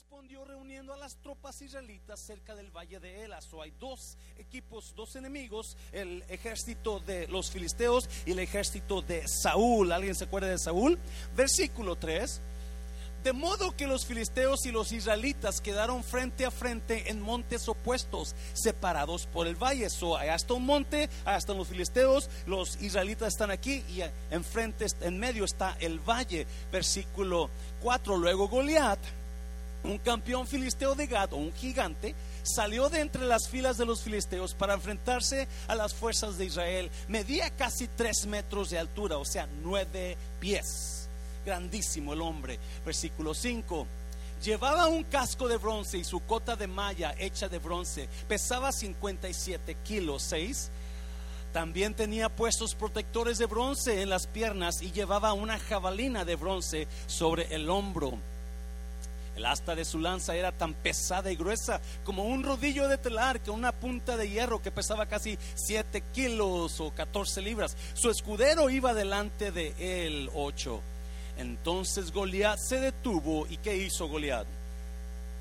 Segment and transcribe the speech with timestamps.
[0.00, 3.52] respondió reuniendo a las tropas israelitas cerca del valle de Elas.
[3.52, 9.28] O hay dos equipos, dos enemigos, el ejército de los filisteos y el ejército de
[9.28, 9.92] Saúl.
[9.92, 10.98] ¿Alguien se acuerda de Saúl?
[11.36, 12.40] Versículo 3.
[13.22, 18.34] De modo que los filisteos y los israelitas quedaron frente a frente en montes opuestos,
[18.54, 19.90] separados por el valle.
[19.90, 24.86] So, allá está un monte, allá están los filisteos, los israelitas están aquí y enfrente,
[25.02, 26.46] en medio está el valle.
[26.72, 27.50] Versículo
[27.82, 28.16] 4.
[28.16, 28.98] Luego Goliat,
[29.84, 34.54] un campeón filisteo de Gad, un gigante, salió de entre las filas de los filisteos
[34.54, 36.90] para enfrentarse a las fuerzas de Israel.
[37.08, 41.00] Medía casi tres metros de altura, o sea, nueve pies
[41.44, 42.58] grandísimo el hombre.
[42.84, 43.86] Versículo 5.
[44.42, 48.08] Llevaba un casco de bronce y su cota de malla hecha de bronce.
[48.28, 50.22] Pesaba 57 kilos.
[50.22, 50.70] 6.
[51.52, 56.86] También tenía puestos protectores de bronce en las piernas y llevaba una jabalina de bronce
[57.06, 58.18] sobre el hombro.
[59.40, 63.40] El asta de su lanza era tan pesada y gruesa como un rodillo de telar,
[63.40, 67.74] que una punta de hierro que pesaba casi 7 kilos o 14 libras.
[67.94, 70.82] Su escudero iba delante de él 8.
[71.38, 74.46] Entonces Goliat se detuvo y ¿qué hizo Goliat?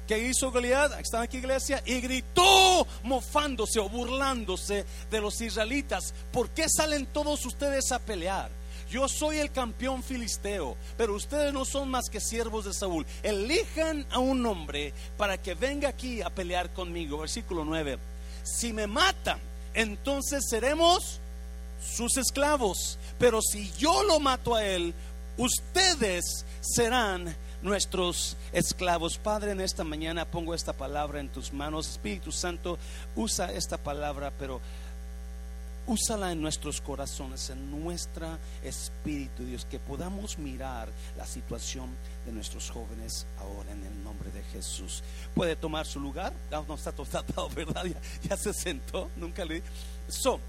[0.08, 0.98] ¿Qué hizo Goliat?
[0.98, 6.14] Están aquí iglesia y gritó mofándose o burlándose de los israelitas.
[6.32, 8.59] ¿Por qué salen todos ustedes a pelear?
[8.90, 13.06] Yo soy el campeón filisteo, pero ustedes no son más que siervos de Saúl.
[13.22, 17.20] Elijan a un hombre para que venga aquí a pelear conmigo.
[17.20, 18.00] Versículo 9.
[18.44, 19.40] Si me matan,
[19.74, 21.20] entonces seremos
[21.80, 22.98] sus esclavos.
[23.20, 24.94] Pero si yo lo mato a él,
[25.38, 29.18] ustedes serán nuestros esclavos.
[29.18, 31.90] Padre, en esta mañana pongo esta palabra en tus manos.
[31.90, 32.78] Espíritu Santo,
[33.16, 34.62] usa esta palabra, pero
[35.90, 40.88] úsala en nuestros corazones, en nuestro espíritu, Dios, que podamos mirar
[41.18, 41.90] la situación
[42.26, 45.04] de nuestros jóvenes ahora en el nombre de Jesús.
[45.34, 46.32] ¿Puede tomar su lugar?
[46.52, 47.86] No, no está todo ¿verdad?
[48.24, 49.64] Ya, se sentó, nunca le...
[50.08, 50.40] So,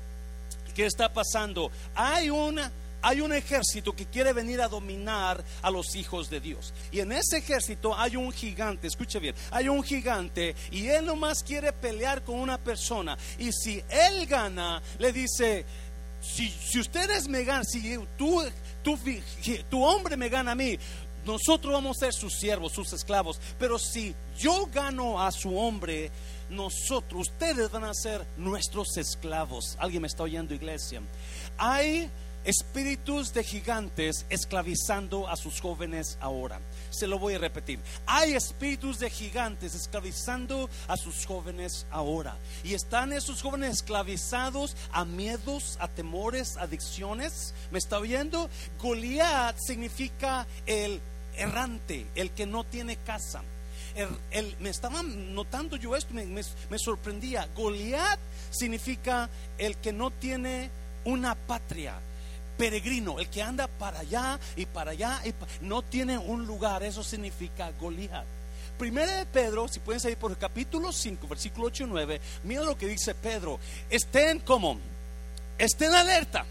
[0.74, 1.70] ¿qué está pasando?
[1.94, 2.70] Hay una
[3.02, 6.72] hay un ejército que quiere venir a dominar a los hijos de Dios.
[6.90, 11.42] Y en ese ejército hay un gigante, escuche bien, hay un gigante y él nomás
[11.42, 13.16] quiere pelear con una persona.
[13.38, 15.64] Y si él gana, le dice,
[16.20, 18.42] si, ustedes me ganan, si tú,
[19.68, 20.78] tu hombre me gana a mí,
[21.24, 23.40] nosotros vamos a ser sus siervos, sus esclavos.
[23.58, 26.10] Pero si yo gano a su hombre,
[26.48, 29.76] nosotros, ustedes van a ser nuestros esclavos.
[29.78, 31.00] ¿Alguien me está oyendo, iglesia?
[31.58, 32.10] Hay
[32.44, 36.60] espíritus de gigantes esclavizando a sus jóvenes ahora.
[36.90, 37.80] Se lo voy a repetir.
[38.06, 42.36] Hay espíritus de gigantes esclavizando a sus jóvenes ahora.
[42.64, 47.54] Y están esos jóvenes esclavizados a miedos, a temores, adicciones.
[47.70, 48.48] ¿Me está oyendo?
[48.80, 51.00] Goliat significa el
[51.36, 53.42] errante, el que no tiene casa.
[54.30, 57.48] El, me estaba notando yo esto, me, me sorprendía.
[57.54, 58.18] Goliat
[58.50, 59.28] significa
[59.58, 60.70] el que no tiene
[61.04, 62.00] una patria
[62.60, 65.32] peregrino, el que anda para allá y para allá, y
[65.64, 68.26] no tiene un lugar, eso significa Goliat.
[68.78, 72.62] Primera de Pedro, si pueden salir por el capítulo 5, versículo 8 y 9, mira
[72.62, 74.78] lo que dice Pedro, estén como,
[75.56, 76.44] estén alerta,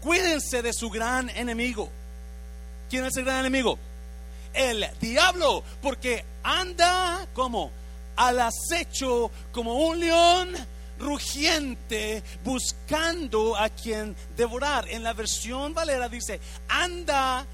[0.00, 1.90] cuídense de su gran enemigo.
[2.88, 3.78] ¿Quién es el gran enemigo?
[4.54, 7.70] El diablo, porque anda como
[8.16, 10.56] al acecho, como un león
[11.00, 14.88] rugiente buscando a quien devorar.
[14.88, 17.46] En la versión Valera dice, anda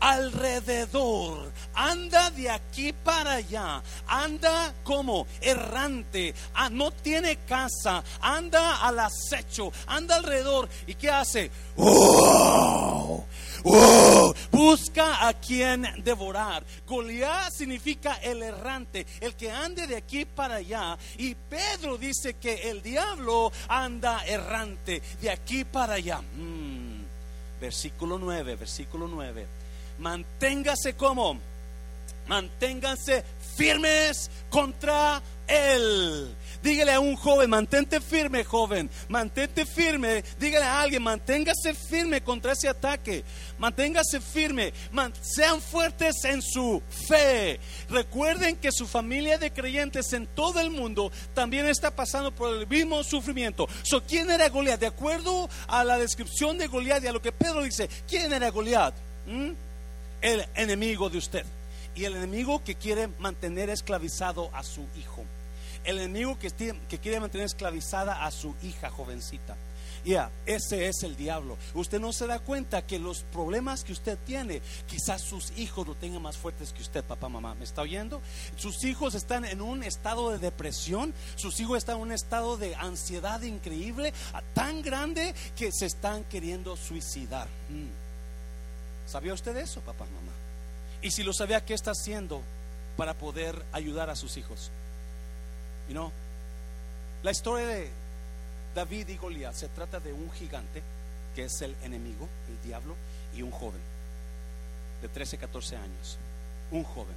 [0.00, 9.00] alrededor, anda de aquí para allá, anda como errante, ah, no tiene casa, anda al
[9.00, 10.68] acecho, anda alrededor.
[10.86, 11.50] ¿Y qué hace?
[14.50, 16.64] Busca a quien devorar.
[16.86, 20.98] Goliat significa el errante, el que ande de aquí para allá.
[21.16, 26.20] Y Pedro dice que el diablo anda errante de aquí para allá.
[26.20, 27.02] Mm.
[27.60, 29.46] Versículo 9, versículo 9.
[29.98, 31.38] Manténgase como,
[32.28, 33.24] manténganse
[33.56, 36.34] firmes contra él.
[36.62, 40.24] Dígale a un joven, mantente firme, joven, mantente firme.
[40.40, 43.24] Dígale a alguien, manténgase firme contra ese ataque.
[43.58, 44.72] Manténgase firme,
[45.20, 47.60] sean fuertes en su fe.
[47.88, 52.66] Recuerden que su familia de creyentes en todo el mundo también está pasando por el
[52.66, 53.68] mismo sufrimiento.
[53.82, 54.80] So, ¿Quién era Goliat?
[54.80, 58.50] De acuerdo a la descripción de Goliat y a lo que Pedro dice, ¿quién era
[58.50, 58.94] Goliat?
[59.26, 59.50] ¿Mm?
[60.20, 61.44] El enemigo de usted.
[61.94, 65.24] Y el enemigo que quiere mantener esclavizado a su hijo
[65.84, 69.56] el enemigo que, quiere mantener esclavizada a su hija jovencita.
[70.04, 71.58] Ya, ese es el diablo.
[71.74, 75.94] Usted no se da cuenta que los problemas que usted tiene, quizás sus hijos lo
[75.94, 77.54] tengan más fuertes que usted, papá, mamá.
[77.54, 78.22] ¿Me está oyendo?
[78.56, 82.74] Sus hijos están en un estado de depresión, sus hijos están en un estado de
[82.76, 84.12] ansiedad increíble,
[84.54, 87.48] tan grande que se están queriendo suicidar.
[87.68, 89.10] Mm.
[89.10, 90.32] ¿Sabía usted eso, papá, mamá?
[91.02, 92.42] Y si lo sabía, ¿qué está haciendo
[92.96, 94.70] para poder ayudar a sus hijos?
[95.88, 96.12] You know,
[97.22, 97.90] la historia de
[98.74, 100.82] David y Goliat se trata de un gigante
[101.34, 102.94] que es el enemigo, el diablo,
[103.34, 103.80] y un joven
[105.02, 106.18] de 13, 14 años.
[106.70, 107.14] Un joven.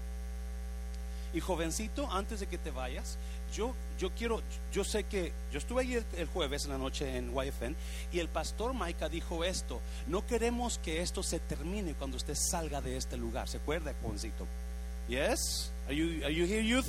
[1.34, 3.18] Y jovencito, antes de que te vayas,
[3.54, 4.42] yo, yo quiero,
[4.74, 7.76] yo sé que yo estuve ahí el, jueves en la noche en YFN
[8.12, 12.82] y el pastor Maika dijo esto, no queremos que esto se termine cuando usted salga
[12.82, 13.48] de este lugar.
[13.48, 14.46] ¿Se acuerda, jovencito?
[15.08, 15.72] Yes?
[15.88, 16.88] Are you, are you here, youth?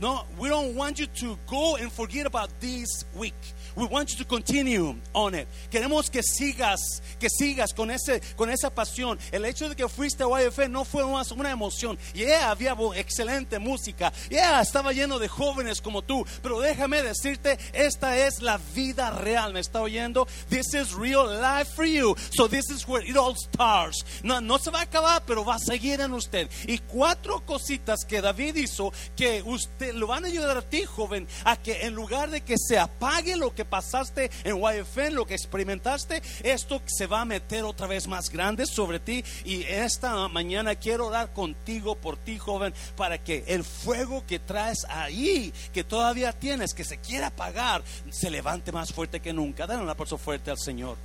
[0.00, 3.34] No, we don't want you to go and forget about this week.
[3.76, 5.46] We want you to continue on it.
[5.70, 9.18] Queremos que sigas, que sigas con ese, con esa pasión.
[9.32, 11.96] El hecho de que fuiste a YF no fue una, una emoción.
[12.12, 14.12] Yeah, había excelente música.
[14.30, 16.24] Yeah, estaba lleno de jóvenes como tú.
[16.42, 19.52] Pero déjame decirte, esta es la vida real.
[19.52, 20.26] ¿Me está oyendo?
[20.48, 22.16] This is real life for you.
[22.30, 24.04] So this is where it all starts.
[24.24, 26.50] No, no se va a acabar, pero va a seguir en usted.
[26.66, 31.26] Y cuatro cositas que David hizo que usted lo van a ayudar a ti, joven,
[31.44, 35.34] a que en lugar de que se apague lo que pasaste en YFN, lo que
[35.34, 39.24] experimentaste, esto se va a meter otra vez más grande sobre ti.
[39.44, 44.84] Y esta mañana quiero orar contigo, por ti, joven, para que el fuego que traes
[44.88, 49.66] ahí, que todavía tienes, que se quiere apagar, se levante más fuerte que nunca.
[49.66, 50.96] Dale un aplauso fuerte al Señor.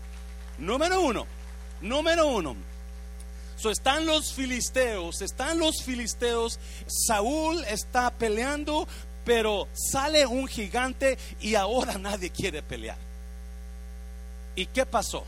[0.57, 1.25] Número uno,
[1.81, 2.72] número uno.
[3.69, 6.59] Están los filisteos, están los filisteos.
[6.87, 8.87] Saúl está peleando
[9.25, 12.97] pero sale un gigante y ahora nadie quiere pelear.
[14.55, 15.23] ¿Y qué pasó?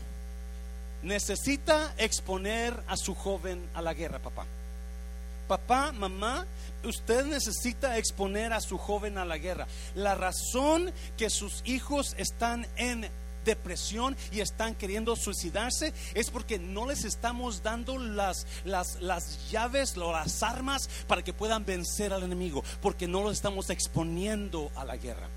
[1.02, 4.44] Necesita exponer a su joven a la guerra, papá.
[5.48, 6.44] Papá, mamá,
[6.84, 9.66] usted necesita exponer a su joven a la guerra.
[9.94, 13.08] La razón que sus hijos están en
[13.46, 19.96] depresión y están queriendo suicidarse es porque no les estamos dando las, las, las llaves
[19.96, 24.84] o las armas para que puedan vencer al enemigo, porque no los estamos exponiendo a
[24.84, 25.30] la guerra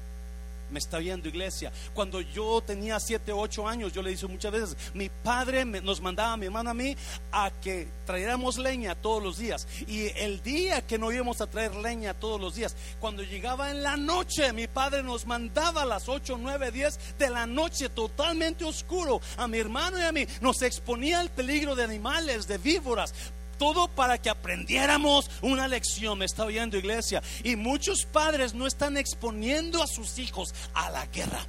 [0.72, 1.72] me está viendo iglesia.
[1.94, 6.34] Cuando yo tenía 7, 8 años, yo le dije muchas veces, mi padre nos mandaba
[6.34, 6.96] a mi hermano a mí
[7.32, 9.68] a que trayéramos leña todos los días.
[9.88, 13.84] Y el día que no íbamos a traer leña todos los días, cuando llegaba en
[13.84, 18.64] la noche, mi padre nos mandaba a las 8, 9, 10 de la noche totalmente
[18.64, 20.26] oscuro a mi hermano y a mí.
[20.42, 23.14] Nos exponía al peligro de animales, de víboras
[23.60, 26.18] todo para que aprendiéramos una lección.
[26.18, 27.22] Me está oyendo iglesia.
[27.44, 31.46] Y muchos padres no están exponiendo a sus hijos a la guerra.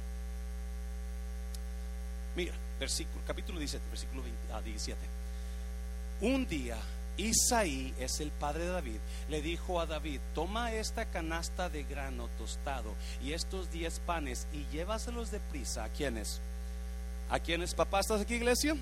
[2.35, 4.21] Mira, versículo, capítulo 17, versículo
[4.63, 4.99] 17.
[5.01, 6.77] Ah, Un día
[7.17, 8.99] Isaí es el padre de David,
[9.29, 14.65] le dijo a David, toma esta canasta de grano tostado y estos diez panes y
[14.75, 15.83] llévaselos deprisa.
[15.83, 16.39] ¿A quiénes?
[17.29, 17.99] ¿A quiénes, papá?
[17.99, 18.75] ¿Estás aquí, iglesia?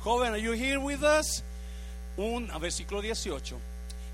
[0.00, 1.42] Joven, are you here with us?
[2.18, 3.58] Un versículo 18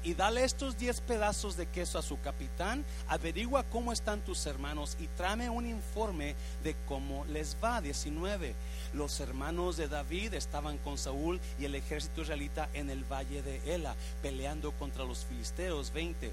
[0.05, 4.99] y dale estos 10 pedazos de queso a su capitán, averigua cómo están tus hermanos
[5.01, 7.81] y tráeme un informe de cómo les va.
[7.81, 8.55] 19.
[8.93, 13.63] Los hermanos de David estaban con Saúl y el ejército israelita en el valle de
[13.75, 15.91] Ela, peleando contra los filisteos.
[15.95, 16.31] 20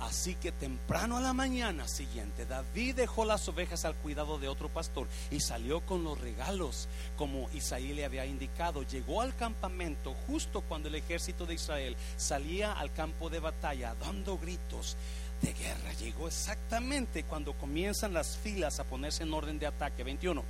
[0.00, 4.68] Así que temprano a la mañana siguiente, David dejó las ovejas al cuidado de otro
[4.68, 8.82] pastor y salió con los regalos, como Isaí le había indicado.
[8.82, 14.36] Llegó al campamento justo cuando el ejército de Israel salía al campo de batalla dando
[14.36, 14.96] gritos
[15.40, 15.92] de guerra.
[15.94, 20.02] Llegó exactamente cuando comienzan las filas a ponerse en orden de ataque.
[20.02, 20.42] 21.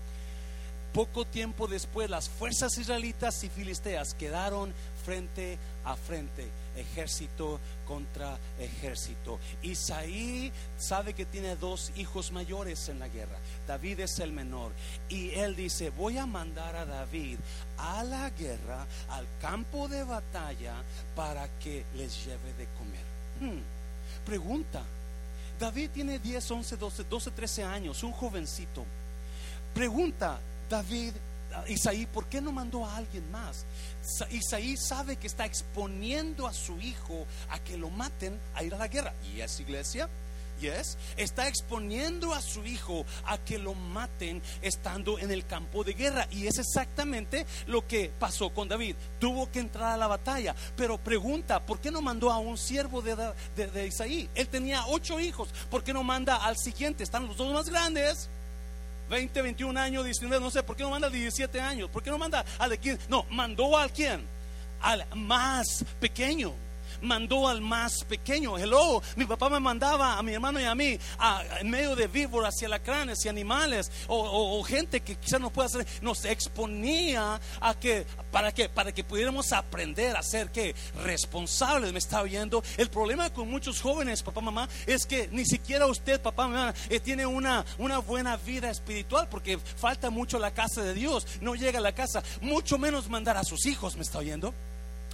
[0.95, 4.73] Poco tiempo después, las fuerzas israelitas y filisteas quedaron
[5.05, 9.38] frente a frente ejército contra ejército.
[9.62, 13.38] Isaí sabe que tiene dos hijos mayores en la guerra.
[13.67, 14.73] David es el menor.
[15.09, 17.38] Y él dice, voy a mandar a David
[17.79, 20.75] a la guerra, al campo de batalla,
[21.14, 23.05] para que les lleve de comer.
[23.41, 23.62] Hmm.
[24.25, 24.83] Pregunta,
[25.59, 28.85] David tiene 10, 11, 12, 12, 13 años, un jovencito.
[29.75, 30.38] Pregunta,
[30.69, 31.14] David,
[31.69, 33.67] Isaí, ¿por qué no mandó a alguien más?
[34.31, 38.79] Isaí sabe que está exponiendo a su hijo a que lo maten a ir a
[38.79, 39.15] la guerra.
[39.25, 40.09] ¿Y es iglesia?
[40.61, 40.97] Yes.
[41.17, 46.29] Está exponiendo a su hijo a que lo maten estando en el campo de guerra.
[46.31, 48.97] Y es exactamente lo que pasó con David.
[49.19, 50.55] Tuvo que entrar a la batalla.
[50.77, 53.17] Pero pregunta, ¿por qué no mandó a un siervo de,
[53.57, 54.29] de Isaí?
[54.35, 55.49] Él tenía ocho hijos.
[55.71, 57.03] ¿Por qué no manda al siguiente?
[57.03, 58.29] Están los dos más grandes.
[59.09, 61.91] 20, 21 años, 19, no sé, ¿por qué no manda al 17 años?
[61.91, 63.07] ¿Por qué no manda al de 15?
[63.09, 64.27] No, mandó al quién?
[64.81, 66.53] Al más pequeño
[67.05, 68.59] mandó al más pequeño.
[68.59, 70.99] Hello, mi papá me mandaba a mi hermano y a mí
[71.61, 75.87] en medio de víboras y alacranes y animales o, gente que quizás no pueda hacer,
[76.01, 81.93] nos exponía a que, ¿para que Para que pudiéramos aprender a ser que responsables.
[81.93, 82.63] Me está oyendo.
[82.77, 87.01] El problema con muchos jóvenes, papá, mamá, es que ni siquiera usted, papá, mamá, eh,
[87.01, 91.27] tiene una, una buena vida espiritual porque falta mucho la casa de Dios.
[91.41, 93.97] No llega a la casa, mucho menos mandar a sus hijos.
[93.97, 94.55] ¿Me está oyendo?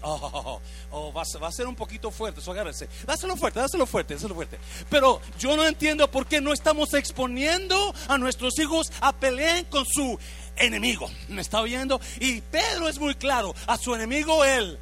[0.02, 2.88] Oh, oh va, a ser un poquito fuerte, eso agárrese.
[3.06, 4.58] Dáselo fuerte, dáselo fuerte, dáselo fuerte.
[4.88, 9.84] Pero yo no entiendo por qué no estamos exponiendo a nuestros hijos a pelear con
[9.86, 10.18] su
[10.56, 11.10] enemigo.
[11.28, 12.00] ¿Me está oyendo?
[12.20, 14.78] Y Pedro es muy claro, a su enemigo él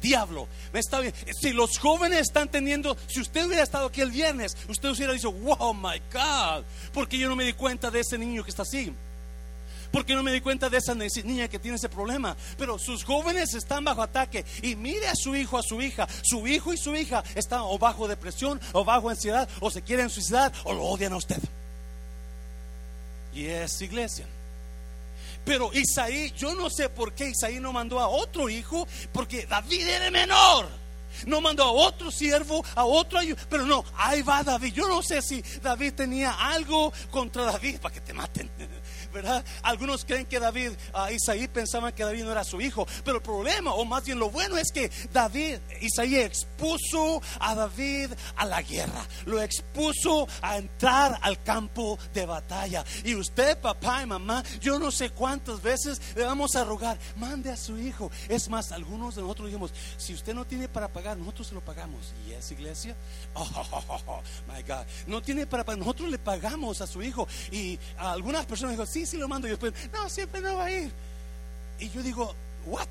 [0.00, 0.46] diablo.
[0.72, 1.14] ¿Me está bien?
[1.40, 5.32] Si los jóvenes están teniendo, si usted hubiera estado aquí el viernes, usted hubiera dicho,
[5.32, 8.92] wow, my God, porque yo no me di cuenta de ese niño que está así
[9.94, 12.36] porque no me di cuenta de esa niña que tiene ese problema.
[12.58, 16.08] Pero sus jóvenes están bajo ataque y mire a su hijo, a su hija.
[16.24, 20.10] Su hijo y su hija están o bajo depresión o bajo ansiedad o se quieren
[20.10, 21.38] suicidar o lo odian a usted.
[23.34, 24.26] Y es iglesia.
[25.44, 29.86] Pero Isaí, yo no sé por qué Isaí no mandó a otro hijo, porque David
[29.86, 30.66] era menor.
[31.26, 34.74] No mandó a otro siervo, a otro pero no, ahí va David.
[34.74, 38.50] Yo no sé si David tenía algo contra David para que te maten.
[39.14, 39.44] ¿Verdad?
[39.62, 43.22] Algunos creen que David, uh, Isaí pensaban que David no era su hijo, pero el
[43.22, 48.60] problema, o más bien lo bueno, es que David, Isaí expuso a David a la
[48.60, 52.84] guerra, lo expuso a entrar al campo de batalla.
[53.04, 57.50] Y usted, papá y mamá, yo no sé cuántas veces le vamos a rogar, mande
[57.50, 58.10] a su hijo.
[58.28, 61.64] Es más, algunos de nosotros dijimos, si usted no tiene para pagar, nosotros se lo
[61.64, 62.12] pagamos.
[62.26, 62.96] ¿Y es iglesia?
[64.06, 64.84] Oh, my God.
[65.06, 67.28] No tiene para pagar, nosotros le pagamos a su hijo.
[67.50, 69.46] Y algunas personas dijeron, sí, sí lo mando.
[69.46, 70.92] Y después, no, siempre no va a ir.
[71.78, 72.34] Y yo digo,
[72.66, 72.88] what?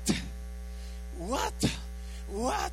[1.18, 1.52] What?
[2.28, 2.72] What?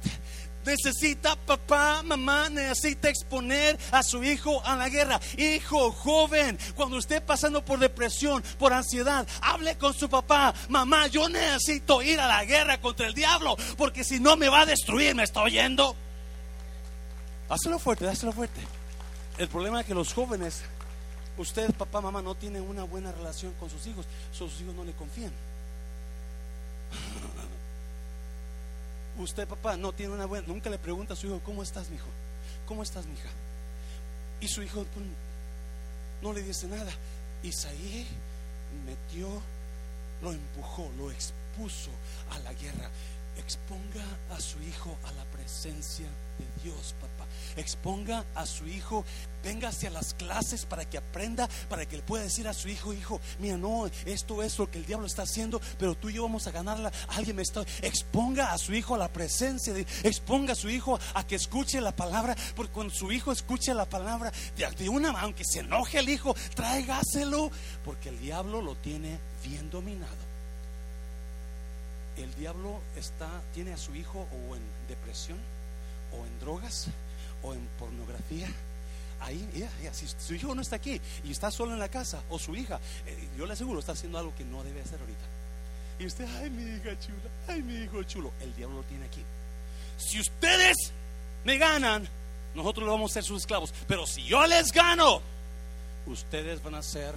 [0.66, 5.20] Necesita papá, mamá, necesita exponer a su hijo a la guerra.
[5.38, 10.54] Hijo joven, cuando esté pasando por depresión, por ansiedad, hable con su papá.
[10.70, 14.62] Mamá, yo necesito ir a la guerra contra el diablo, porque si no me va
[14.62, 15.96] a destruir, ¿me está oyendo?
[17.50, 18.62] Hazlo fuerte, hazlo fuerte.
[19.38, 20.62] El problema es que los jóvenes
[21.38, 24.06] Usted, papá, mamá, no tiene una buena relación con sus hijos.
[24.32, 25.32] Sus hijos no le confían.
[29.18, 30.48] Usted, papá, no tiene una buena.
[30.48, 32.10] Nunca le pregunta a su hijo, ¿cómo estás, mi hijo?
[32.66, 33.30] ¿Cómo estás, mi hija?
[34.40, 35.06] Y su hijo pues,
[36.22, 36.92] no le dice nada.
[37.44, 38.08] Isaí
[38.86, 39.42] metió,
[40.22, 41.92] lo empujó, lo expuso
[42.32, 42.90] a la guerra.
[43.38, 47.26] Exponga a su hijo a la presencia de Dios, papá.
[47.56, 49.06] Exponga a su hijo,
[49.44, 52.94] venga hacia las clases para que aprenda, para que le pueda decir a su hijo,
[52.94, 56.24] hijo, mira, no, esto es lo que el diablo está haciendo, pero tú y yo
[56.24, 56.92] vamos a ganarla.
[57.10, 57.62] Alguien me está.
[57.82, 61.80] Exponga a su hijo a la presencia, de, exponga a su hijo a que escuche
[61.82, 66.10] la palabra, porque cuando su hijo escuche la palabra, de, una, aunque se enoje el
[66.10, 67.50] hijo, tráigaselo,
[67.84, 70.31] porque el diablo lo tiene bien dominado
[72.24, 75.38] el diablo está, tiene a su hijo o en depresión,
[76.12, 76.88] o en drogas,
[77.44, 78.48] o en pornografía.
[79.22, 79.48] Ahí,
[79.94, 82.80] si su hijo no está aquí y está solo en la casa, o su hija,
[83.06, 85.26] eh, yo le aseguro, está haciendo algo que no debe hacer ahorita.
[86.00, 89.24] Y usted, ay, mi hija chula, ay, mi hijo chulo, el diablo lo tiene aquí.
[89.98, 90.92] Si ustedes
[91.44, 92.08] me ganan,
[92.56, 93.74] nosotros vamos a ser sus esclavos.
[93.88, 95.22] Pero si yo les gano,
[96.08, 97.14] ustedes van a ser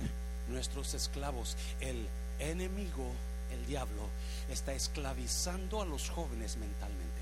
[0.48, 1.56] nuestros esclavos.
[1.80, 2.06] El
[2.38, 3.10] enemigo,
[3.52, 4.08] el diablo,
[4.48, 7.20] está esclavizando a los jóvenes mentalmente.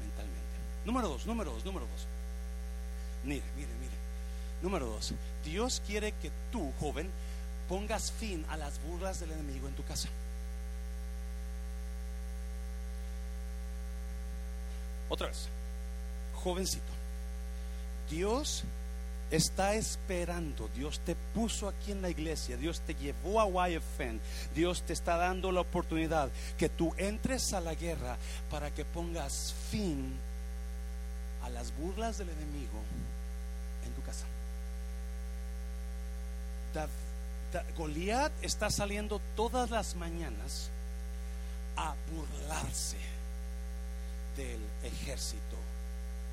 [0.00, 0.42] Mentalmente.
[0.84, 2.06] Número dos, número dos, número dos.
[3.24, 3.92] Mire, mire, mire.
[4.62, 5.12] Número dos.
[5.44, 7.10] Dios quiere que tú, joven,
[7.68, 10.08] pongas fin a las burlas del enemigo en tu casa.
[15.08, 15.48] Otra vez.
[16.34, 16.92] Jovencito.
[18.08, 18.64] Dios
[19.32, 20.68] está esperando.
[20.76, 22.56] Dios te puso aquí en la iglesia.
[22.56, 24.20] Dios te llevó a YFN.
[24.54, 28.16] Dios te está dando la oportunidad que tú entres a la guerra
[28.50, 30.14] para que pongas fin
[31.42, 32.78] a las burlas del enemigo
[33.84, 34.26] en tu casa.
[37.76, 40.70] Goliat está saliendo todas las mañanas
[41.76, 42.98] a burlarse
[44.36, 45.56] del ejército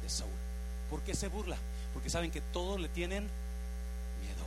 [0.02, 0.32] de Saúl.
[0.90, 1.58] ¿Por qué se burla?
[1.94, 4.46] Porque saben que todos le tienen miedo.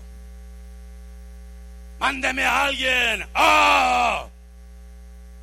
[1.98, 3.26] Mándeme a alguien.
[3.34, 4.28] ¡Ah!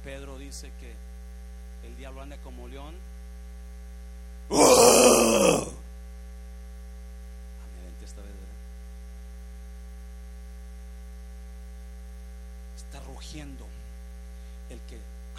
[0.03, 0.93] Pedro dice que
[1.87, 2.95] el diablo anda como león.
[4.51, 5.65] ¡Ah!
[8.03, 8.31] esta vez,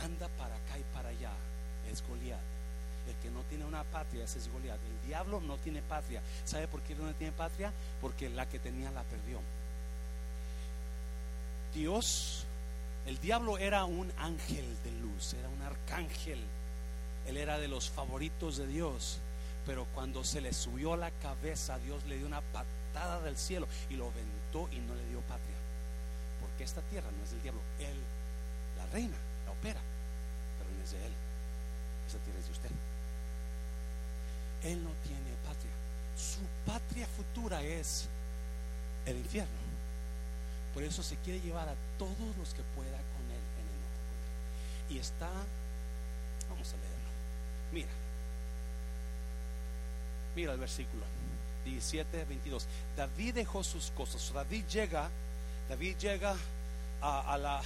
[0.04, 1.32] anda para acá y para allá
[1.90, 2.40] es Goliat.
[3.08, 4.78] El que no tiene una patria ese es Goliat.
[4.78, 6.20] El diablo no tiene patria.
[6.44, 7.72] ¿Sabe por qué no tiene patria?
[8.00, 9.40] Porque la que tenía la perdió.
[11.74, 12.44] Dios,
[13.06, 16.40] el diablo era un ángel de luz, era un arcángel.
[17.26, 19.18] Él era de los favoritos de Dios.
[19.66, 23.94] Pero cuando se le subió la cabeza, Dios le dio una patada del cielo y
[23.94, 25.56] lo aventó y no le dio patria.
[26.40, 27.60] Porque esta tierra no es del diablo.
[27.78, 27.96] Él,
[28.76, 29.80] la reina, la opera,
[30.58, 31.12] pero no es de él.
[32.08, 32.70] Esa tierra es de usted.
[34.62, 35.72] Él no tiene patria.
[36.16, 36.40] Su
[36.70, 38.08] patria futura es
[39.06, 39.50] el infierno.
[40.74, 44.98] Por eso se quiere llevar a todos los que pueda con él en el Y
[44.98, 45.28] está,
[46.48, 47.10] vamos a leerlo.
[47.72, 47.88] Mira,
[50.36, 51.04] mira el versículo
[51.64, 52.66] 17, 22.
[52.96, 54.32] David dejó sus cosas.
[54.32, 55.08] David llega,
[55.68, 56.36] David llega
[57.02, 57.62] a, la,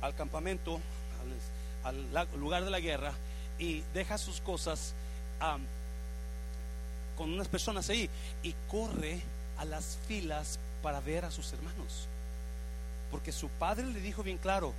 [0.00, 0.80] al, campamento,
[1.84, 3.12] al, lugar de la guerra
[3.58, 4.94] y deja sus cosas
[7.16, 8.10] con unas personas ahí
[8.42, 9.20] y corre
[9.58, 12.08] a las filas para ver a sus hermanos.
[13.10, 14.74] Porque su padre le dijo bien claro,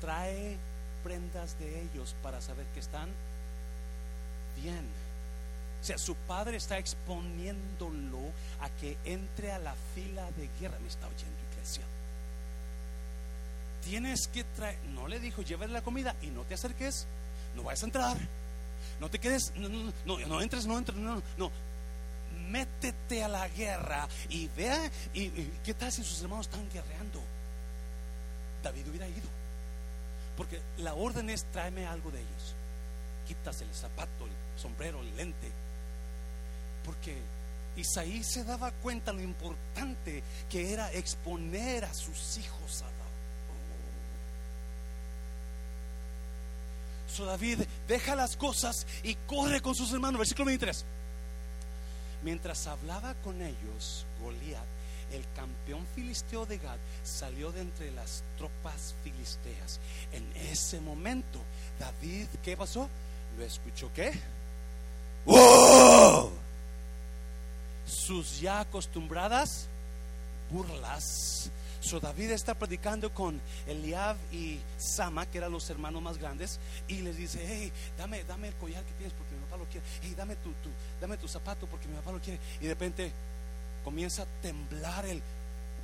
[0.00, 0.56] trae
[1.02, 3.08] prendas de ellos para saber que están
[4.62, 4.84] bien.
[5.80, 8.18] O sea, su padre está exponiéndolo
[8.60, 10.78] a que entre a la fila de guerra.
[10.80, 11.84] Me está oyendo, iglesia.
[13.84, 17.06] Tienes que traer, no le dijo, llévale la comida y no te acerques,
[17.54, 18.16] no vayas a entrar,
[19.00, 21.50] no te quedes, no, no, no, no entres, no entres, no, no,
[22.48, 25.28] métete a la guerra y vea, y,
[25.64, 27.20] qué tal si sus hermanos están guerreando.
[28.62, 29.28] David hubiera ido,
[30.36, 32.54] porque la orden es tráeme algo de ellos.
[33.26, 35.50] Quitas el zapato, el sombrero, el lente,
[36.84, 37.16] porque
[37.76, 43.10] Isaí se daba cuenta lo importante que era exponer a sus hijos a la
[47.14, 50.18] So David deja las cosas y corre con sus hermanos.
[50.18, 50.84] Versículo 23.
[52.22, 54.64] Mientras hablaba con ellos, Goliat,
[55.12, 59.80] el campeón filisteo de Gad, salió de entre las tropas filisteas.
[60.12, 61.40] En ese momento,
[61.78, 62.88] David, ¿qué pasó?
[63.38, 64.12] ¿Lo escuchó qué?
[65.24, 66.30] ¡Wow!
[67.86, 69.66] Sus ya acostumbradas
[70.50, 71.50] burlas.
[71.80, 77.00] So David está predicando con Eliab y Sama, que eran los hermanos más grandes, y
[77.00, 79.86] les dice: Hey, dame, dame el collar que tienes porque lo quiere.
[80.02, 80.52] Y dame tu,
[81.00, 82.40] dame tu zapato porque mi papá lo quiere.
[82.60, 83.12] Y de repente
[83.84, 85.22] comienza a temblar el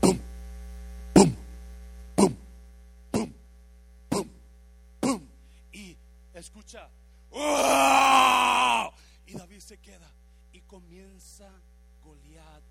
[0.00, 0.18] pum,
[1.14, 1.34] pum,
[2.14, 2.36] pum,
[3.10, 3.32] pum,
[4.08, 4.28] pum,
[5.00, 5.28] pum.
[5.72, 5.96] Y
[6.34, 6.88] escucha,
[9.26, 10.10] y David se queda
[10.52, 11.50] y comienza
[12.02, 12.62] Goliat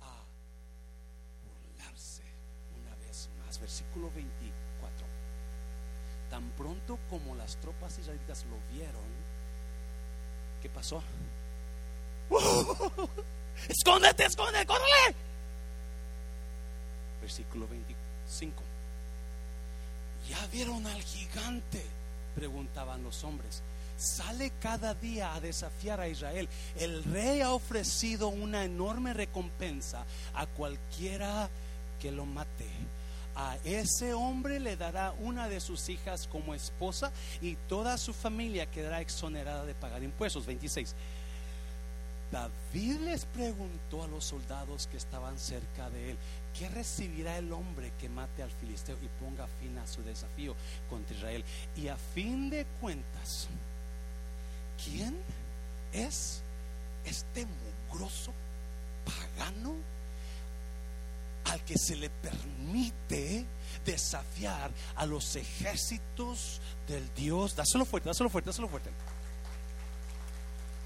[0.00, 0.24] a
[1.44, 2.23] burlarse
[3.44, 3.58] más.
[3.60, 5.06] Versículo 24.
[6.30, 9.24] Tan pronto como las tropas israelitas lo vieron,
[10.64, 11.02] ¿Qué pasó?
[13.68, 15.14] Escóndete, escóndete, córrele.
[17.20, 18.62] Versículo 25.
[20.30, 21.84] ¿Ya vieron al gigante?
[22.34, 23.62] Preguntaban los hombres.
[23.98, 26.48] Sale cada día a desafiar a Israel.
[26.76, 31.50] El rey ha ofrecido una enorme recompensa a cualquiera
[32.00, 32.70] que lo mate
[33.36, 38.70] a ese hombre le dará una de sus hijas como esposa y toda su familia
[38.70, 40.46] quedará exonerada de pagar impuestos.
[40.46, 40.94] 26.
[42.30, 46.18] David les preguntó a los soldados que estaban cerca de él,
[46.58, 50.56] ¿qué recibirá el hombre que mate al filisteo y ponga fin a su desafío
[50.90, 51.44] contra Israel?
[51.76, 53.46] Y a fin de cuentas,
[54.84, 55.16] ¿quién
[55.92, 56.42] es
[57.04, 57.46] este
[57.88, 58.32] mugroso
[59.04, 59.93] pagano?
[61.44, 63.46] Al que se le permite
[63.84, 67.54] desafiar a los ejércitos del Dios.
[67.54, 68.90] Dáselo fuerte, dáselo fuerte, dáselo fuerte.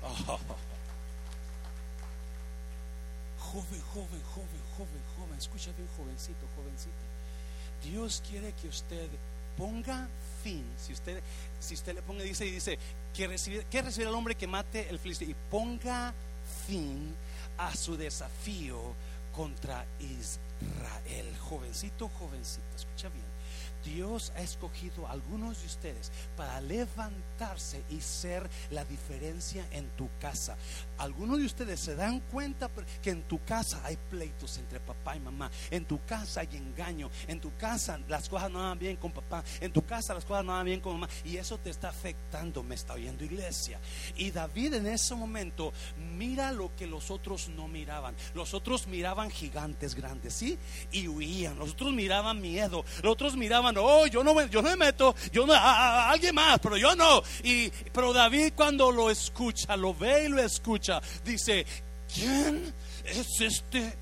[0.03, 0.39] Oh.
[3.39, 6.93] Joven, joven, joven, joven, joven, escucha bien, jovencito, jovencito.
[7.83, 9.09] Dios quiere que usted
[9.57, 10.07] ponga
[10.43, 10.65] fin.
[10.79, 11.23] Si usted,
[11.59, 12.79] si usted le ponga, dice y dice
[13.15, 16.13] que recibir, que recibir al hombre que mate el filisteo y ponga
[16.67, 17.15] fin
[17.57, 18.95] a su desafío
[19.39, 21.37] contra Israel.
[21.39, 23.28] Jovencito, jovencita, escucha bien.
[23.95, 30.09] Dios ha escogido a algunos de ustedes para levantarse y ser la diferencia en tu
[30.21, 30.57] casa.
[30.99, 32.71] Algunos de ustedes se dan cuenta
[33.03, 35.51] que en tu casa hay pleitos entre papá y mamá.
[35.71, 37.11] En tu casa hay engaño.
[37.27, 39.43] En tu casa las cosas no van bien con papá.
[39.61, 41.09] En tu casa las cosas no van bien con mamá.
[41.25, 42.63] Y eso te está afectando.
[42.63, 43.81] Me está oyendo iglesia.
[44.17, 45.73] Y David en ese momento
[46.17, 48.15] mira lo que los otros no miraban.
[48.35, 50.59] Los otros miraban gigantes grandes, ¿sí?
[50.93, 51.59] Y huían.
[51.59, 52.85] Los otros miraban miedo.
[53.03, 56.77] Los otros miraban no, yo no me, yo meto, yo no, a, alguien más, pero
[56.77, 57.23] yo no.
[57.43, 61.65] Y, pero David cuando lo escucha, lo ve y lo escucha, dice,
[62.13, 62.73] ¿quién
[63.05, 63.95] es este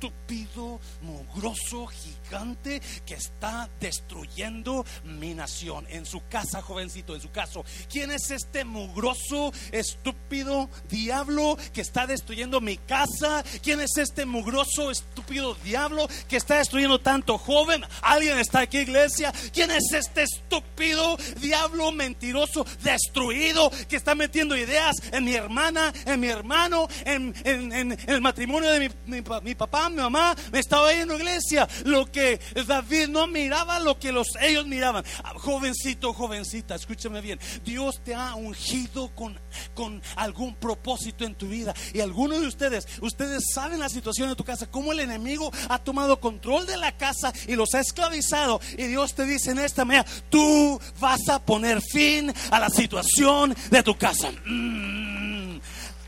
[0.00, 5.86] estúpido, mugroso, gigante que está destruyendo mi nación.
[5.90, 7.64] En su casa, jovencito, en su caso.
[7.90, 13.44] ¿Quién es este mugroso, estúpido diablo que está destruyendo mi casa?
[13.62, 17.84] ¿Quién es este mugroso, estúpido diablo que está destruyendo tanto joven?
[18.00, 19.34] ¿Alguien está aquí, iglesia?
[19.52, 26.20] ¿Quién es este estúpido diablo mentiroso, destruido, que está metiendo ideas en mi hermana, en
[26.20, 31.68] mi hermano, en, el matrimonio de mi, papá, mi mamá me estaba yendo a iglesia.
[31.84, 35.04] Lo que David no miraba, lo que los, ellos miraban.
[35.22, 37.38] Ah, jovencito, jovencita, escúchame bien.
[37.64, 39.38] Dios te ha ungido con,
[39.74, 41.74] con algún propósito en tu vida.
[41.92, 45.78] Y algunos de ustedes, ustedes saben la situación de tu casa, cómo el enemigo ha
[45.78, 48.60] tomado control de la casa y los ha esclavizado.
[48.76, 53.54] Y Dios te dice en esta manera, tú vas a poner fin a la situación
[53.70, 54.30] de tu casa.
[54.46, 55.60] Mm.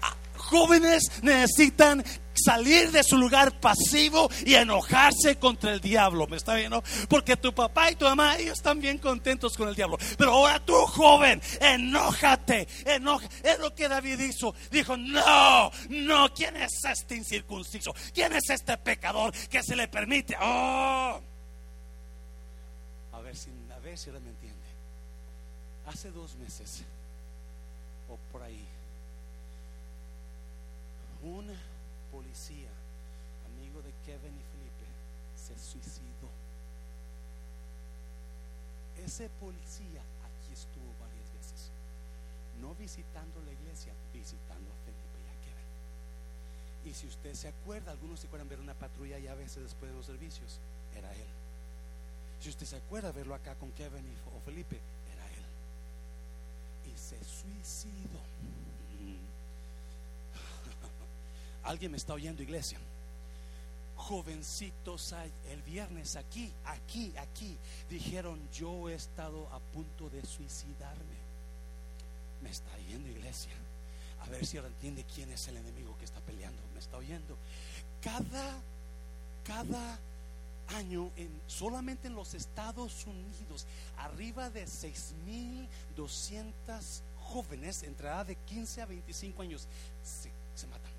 [0.02, 2.04] Ah, jóvenes necesitan
[2.44, 6.26] salir de su lugar pasivo y enojarse contra el diablo.
[6.26, 6.82] ¿Me está viendo?
[7.08, 9.98] Porque tu papá y tu mamá, ellos están bien contentos con el diablo.
[10.18, 12.68] Pero ahora tú, joven, enójate.
[12.84, 13.28] Enoja.
[13.42, 14.54] Es lo que David hizo.
[14.70, 17.94] Dijo, no, no, ¿quién es este incircunciso?
[18.12, 20.36] ¿Quién es este pecador que se le permite?
[20.40, 21.20] Oh.
[23.12, 24.58] A ver si, a ver si me entiende.
[25.86, 26.82] Hace dos meses,
[28.08, 28.64] o por ahí,
[31.22, 31.71] una
[32.12, 32.68] policía,
[33.46, 34.86] amigo de Kevin y Felipe,
[35.34, 36.28] se suicidó.
[39.04, 41.70] Ese policía aquí estuvo varias veces,
[42.60, 46.92] no visitando la iglesia, visitando a Felipe y a Kevin.
[46.92, 49.90] Y si usted se acuerda, algunos se acuerdan ver una patrulla y a veces después
[49.90, 50.60] de los servicios,
[50.94, 51.32] era él.
[52.40, 54.04] Si usted se acuerda verlo acá con Kevin
[54.36, 54.78] o Felipe,
[55.12, 56.92] era él.
[56.92, 58.20] Y se suicidó.
[61.64, 62.78] Alguien me está oyendo, iglesia.
[63.96, 65.14] Jovencitos
[65.48, 67.56] el viernes aquí, aquí, aquí,
[67.88, 71.22] dijeron, yo he estado a punto de suicidarme.
[72.42, 73.52] Me está oyendo, iglesia.
[74.22, 76.60] A ver si ahora entiende quién es el enemigo que está peleando.
[76.74, 77.36] Me está oyendo.
[78.00, 78.60] Cada,
[79.44, 79.98] cada
[80.68, 83.66] año en, solamente en los Estados Unidos,
[83.98, 89.66] arriba de 6.200 jóvenes entre edad de 15 a 25 años
[90.02, 90.91] se, se matan.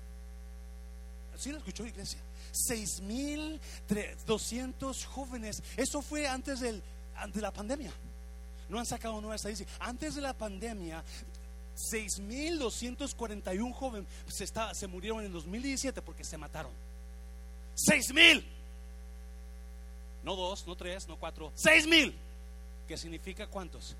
[1.36, 2.20] ¿Sí lo escuchó iglesia?
[2.52, 5.62] 6.200 jóvenes.
[5.76, 6.80] Eso fue antes de
[7.34, 7.92] la pandemia.
[8.68, 9.70] No han sacado nueva estadística.
[9.80, 11.04] Antes de la pandemia,
[11.76, 16.70] 6.241 jóvenes se, está, se murieron en 2017 porque se mataron.
[17.76, 18.44] 6.000.
[20.22, 21.52] No dos, no tres, no cuatro.
[21.56, 22.14] 6.000.
[22.88, 23.94] ¿Qué significa cuántos?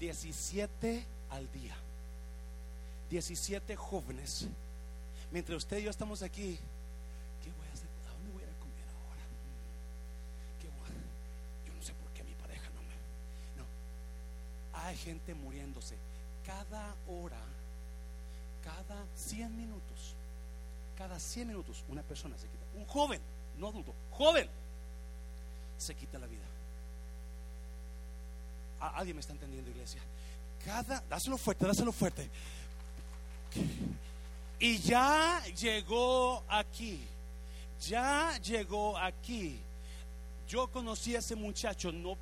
[0.00, 1.76] 17 al día.
[3.10, 4.46] 17 jóvenes.
[5.30, 6.58] Mientras usted y yo estamos aquí
[14.86, 15.96] hay gente muriéndose.
[16.46, 17.40] Cada hora,
[18.62, 20.14] cada 100 minutos,
[20.96, 22.64] cada 100 minutos, una persona se quita.
[22.76, 23.20] Un joven,
[23.58, 24.48] no adulto, joven,
[25.76, 26.44] se quita la vida.
[28.78, 30.00] ¿Alguien me está entendiendo, iglesia?
[30.64, 32.30] Cada, dáselo fuerte, dáselo fuerte.
[34.60, 37.04] Y ya llegó aquí.
[37.88, 39.58] Ya llegó aquí.
[40.48, 42.16] Yo conocí a ese muchacho, no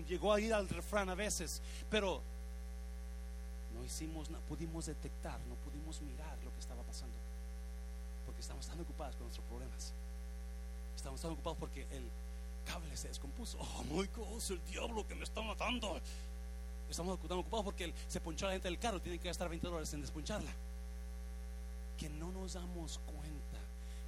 [0.00, 2.22] llegó a ir al refrán a veces, pero
[3.74, 7.16] no hicimos, no pudimos detectar, no pudimos mirar lo que estaba pasando,
[8.24, 9.92] porque estamos tan ocupados con nuestros problemas.
[10.96, 12.08] Estamos tan ocupados porque el
[12.66, 13.58] cable se descompuso.
[13.60, 16.00] Oh my God, el diablo que me está matando.
[16.88, 19.92] Estamos tan ocupados porque se ponchó la gente del carro, tienen que gastar 20 dólares
[19.94, 20.50] en desponcharla.
[21.98, 23.58] Que no nos damos cuenta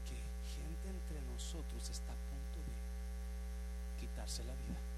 [0.04, 0.16] que
[0.54, 4.93] gente entre nosotros está a punto de quitarse la vida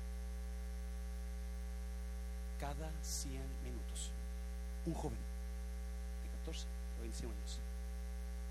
[2.58, 4.10] cada 100 minutos.
[4.86, 5.18] Un joven
[6.22, 6.66] de 14
[6.98, 7.60] o 25 años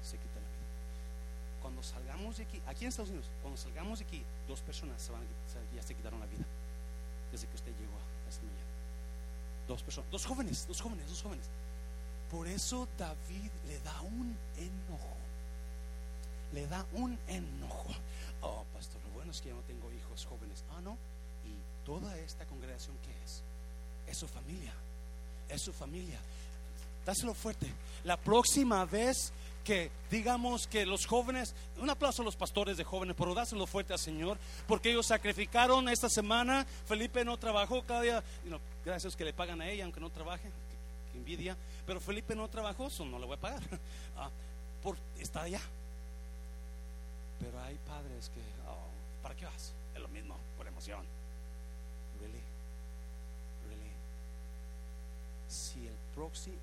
[0.03, 0.65] se quita la vida.
[1.61, 5.11] Cuando salgamos de aquí, aquí en Estados Unidos, cuando salgamos de aquí, dos personas se
[5.11, 5.21] van
[5.73, 6.45] ya se quitaron la vida
[7.31, 8.65] desde que usted llegó a esta mañana.
[9.67, 11.49] Dos personas, dos jóvenes, dos jóvenes, dos jóvenes.
[12.29, 15.15] Por eso David le da un enojo.
[16.53, 17.89] Le da un enojo.
[18.41, 20.63] Oh, pastor, lo bueno es que yo no tengo hijos jóvenes.
[20.71, 20.97] Ah, no.
[21.43, 23.43] Y toda esta congregación, ¿qué es?
[24.07, 24.73] Es su familia.
[25.49, 26.19] Es su familia.
[27.05, 27.71] Dáselo fuerte.
[28.03, 29.31] La próxima vez
[29.65, 33.93] que digamos que los jóvenes, un aplauso a los pastores de jóvenes, pero dáselo fuerte
[33.93, 34.37] al Señor,
[34.67, 36.65] porque ellos sacrificaron esta semana.
[36.85, 38.23] Felipe no trabajó cada día,
[38.85, 41.57] gracias que le pagan a ella, aunque no trabaje, que, envidia.
[41.85, 43.61] Pero Felipe no trabajó, eso no le voy a pagar.
[44.17, 44.29] Ah,
[44.81, 45.59] por, está allá.
[47.39, 48.39] Pero hay padres que,
[48.69, 49.73] oh, ¿para qué vas?
[49.93, 51.03] Es lo mismo, por emoción.
[52.21, 52.41] Really,
[53.67, 53.91] really.
[55.55, 56.57] Si el próximo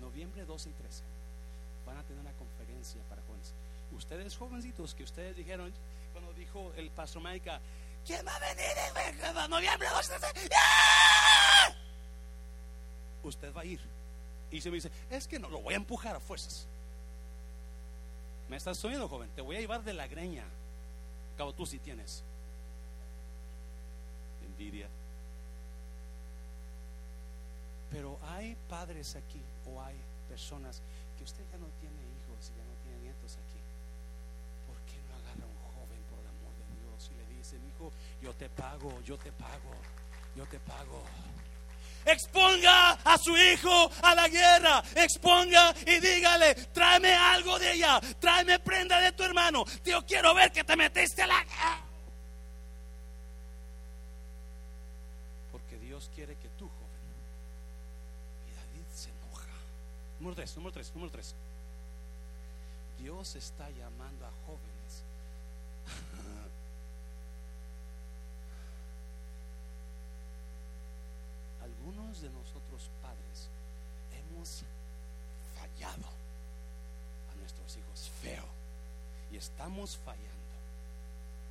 [0.00, 1.02] noviembre 12 y 13
[1.84, 3.52] van a tener una conferencia para jóvenes.
[3.96, 5.72] Ustedes jovencitos que ustedes dijeron,
[6.12, 7.60] cuando dijo el pastor Maica,
[8.06, 10.50] ¿quién va a venir en noviembre 12 y 13?
[13.24, 13.80] Usted va a ir.
[14.52, 16.66] Y se me dice, es que no, lo voy a empujar a fuerzas.
[18.48, 19.28] ¿Me estás oyendo, joven?
[19.34, 20.44] Te voy a llevar de la greña.
[21.36, 22.22] Cabo, tú sí tienes.
[24.46, 24.88] Envidia.
[27.90, 29.96] Pero hay padres aquí o hay
[30.28, 30.82] personas
[31.16, 33.60] que usted ya no tiene hijos y ya no tiene nietos aquí.
[34.66, 37.56] ¿Por qué no agarra a un joven por el amor de Dios y le dice,
[37.68, 39.74] hijo, yo te pago, yo te pago,
[40.36, 41.02] yo te pago?
[42.04, 44.82] Exponga a su hijo a la guerra.
[44.94, 48.00] Exponga y dígale, tráeme algo de ella.
[48.18, 49.64] Tráeme prenda de tu hermano.
[49.84, 51.80] Yo quiero ver que te metiste a la guerra.
[55.52, 56.88] Porque Dios quiere que tú, joven.
[58.48, 59.48] Y David se enoja.
[60.28, 61.34] Número tres, número tres, número tres.
[62.98, 65.02] Dios está llamando a jóvenes
[71.64, 73.48] algunos de nosotros padres
[74.12, 74.64] hemos
[75.56, 76.04] fallado
[77.32, 78.44] a nuestros hijos feo
[79.32, 80.28] y estamos fallando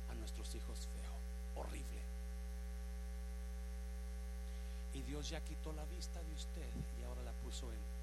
[0.08, 1.14] a nuestros hijos feo,
[1.56, 2.02] horrible.
[4.94, 7.97] Y Dios ya quitó la vista de usted y ahora la puso en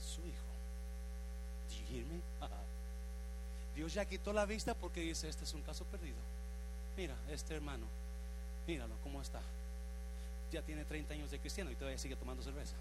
[0.00, 0.48] su hijo.
[3.76, 6.16] Dios ya quitó la vista porque dice, este es un caso perdido.
[6.96, 7.86] Mira, este hermano,
[8.66, 9.40] míralo cómo está
[10.50, 12.74] ya tiene 30 años de cristiano y todavía sigue tomando cerveza.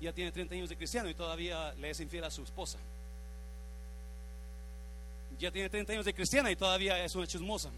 [0.00, 2.78] Ya tiene 30 años de cristiano y todavía le es infiel a su esposa.
[5.38, 7.70] Ya tiene 30 años de cristiana y todavía es una chismosa.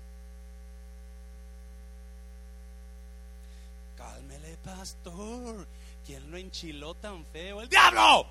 [4.64, 5.66] Pastor.
[6.04, 7.62] ¿Quién lo enchiló tan feo?
[7.62, 8.26] ¡El diablo!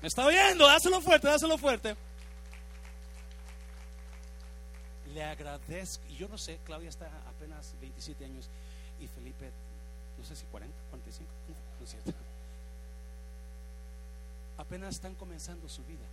[0.00, 0.66] ¿Me está oyendo?
[0.66, 1.96] Dáselo fuerte, dáselo fuerte
[5.14, 6.04] le agradezco.
[6.08, 8.50] Y yo no sé, Claudia está apenas 27 años
[9.00, 9.50] y Felipe,
[10.18, 11.30] no sé si 40, 45,
[11.78, 12.12] no, es cierto.
[14.58, 16.04] Apenas están comenzando su vida.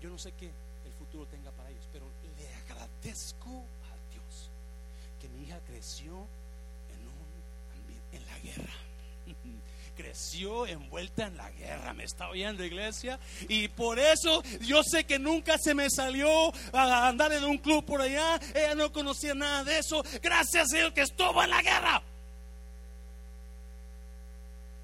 [0.00, 0.50] Yo no sé qué
[0.84, 2.06] el futuro tenga para ellos, pero
[2.38, 4.50] le agradezco a Dios
[5.20, 6.26] que mi hija creció
[8.16, 8.74] en la guerra.
[9.96, 11.94] creció envuelta en la guerra.
[11.94, 13.18] ¿Me está oyendo, iglesia?
[13.48, 17.84] Y por eso yo sé que nunca se me salió a andar en un club
[17.84, 18.38] por allá.
[18.54, 20.04] Ella no conocía nada de eso.
[20.22, 22.02] Gracias a Dios que estuvo en la guerra.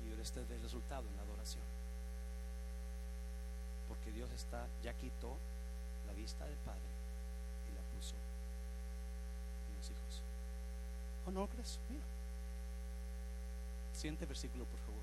[0.04, 1.62] Y ahora este es el resultado en la adoración.
[3.88, 5.36] Porque Dios está, ya quitó
[6.06, 6.80] la vista del Padre
[7.70, 8.14] y la puso
[9.68, 10.22] en los hijos.
[11.26, 11.78] ¿O no crees?
[14.02, 15.00] Siguiente versículo, por favor.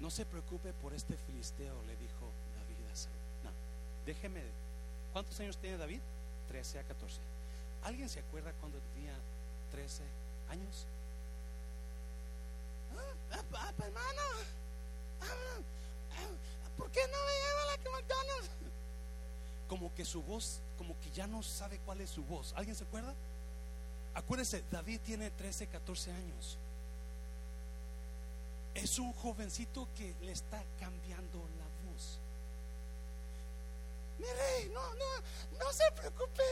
[0.00, 3.16] No se preocupe por este filisteo, le dijo David a Saúl.
[3.42, 3.50] No,
[4.04, 4.42] déjeme.
[5.14, 6.00] ¿Cuántos años tiene David?
[6.48, 7.20] 13 a 14.
[7.84, 9.14] ¿Alguien se acuerda cuando tenía
[9.70, 10.02] 13
[10.50, 10.84] años?
[12.98, 14.22] Ah, ah, ah hermano,
[16.76, 18.50] ¿por qué no me lleva la McDonald's?
[19.68, 22.52] Como que su voz, como que ya no sabe cuál es su voz.
[22.54, 23.14] ¿Alguien se acuerda?
[24.12, 26.58] Acuérdese, David tiene 13, 14 años
[28.74, 32.18] es un jovencito que le está cambiando la voz.
[34.18, 36.42] Mire, no, no, no se preocupe.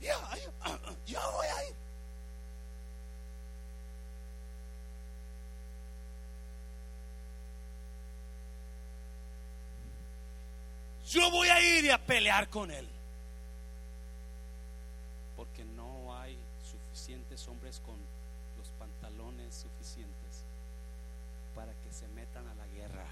[0.00, 0.18] Ya
[1.30, 1.74] voy a ir.
[11.08, 12.95] Yo voy a ir y a pelear con él.
[17.48, 17.96] Hombres con
[18.56, 20.44] los pantalones suficientes
[21.54, 23.04] para que se metan a la guerra.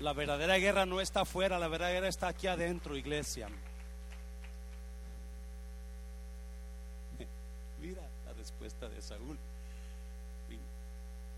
[0.00, 3.48] La verdadera guerra no está afuera, la verdadera guerra está aquí adentro, iglesia.
[7.80, 9.38] Mira la respuesta de Saúl.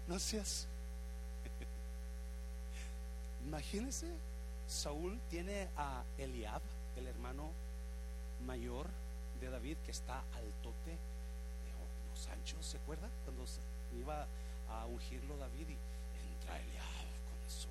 [0.09, 0.66] No seas.
[3.46, 4.06] Imagínense,
[4.66, 6.62] Saúl tiene a Eliab,
[6.96, 7.50] el hermano
[8.46, 8.87] mayor
[9.50, 13.09] David que está al tote de los anchos, ¿se acuerda?
[13.24, 13.44] Cuando
[13.98, 14.26] iba
[14.68, 15.78] a ungirlo David y
[16.32, 16.85] entra Eliab
[17.28, 17.68] con eso.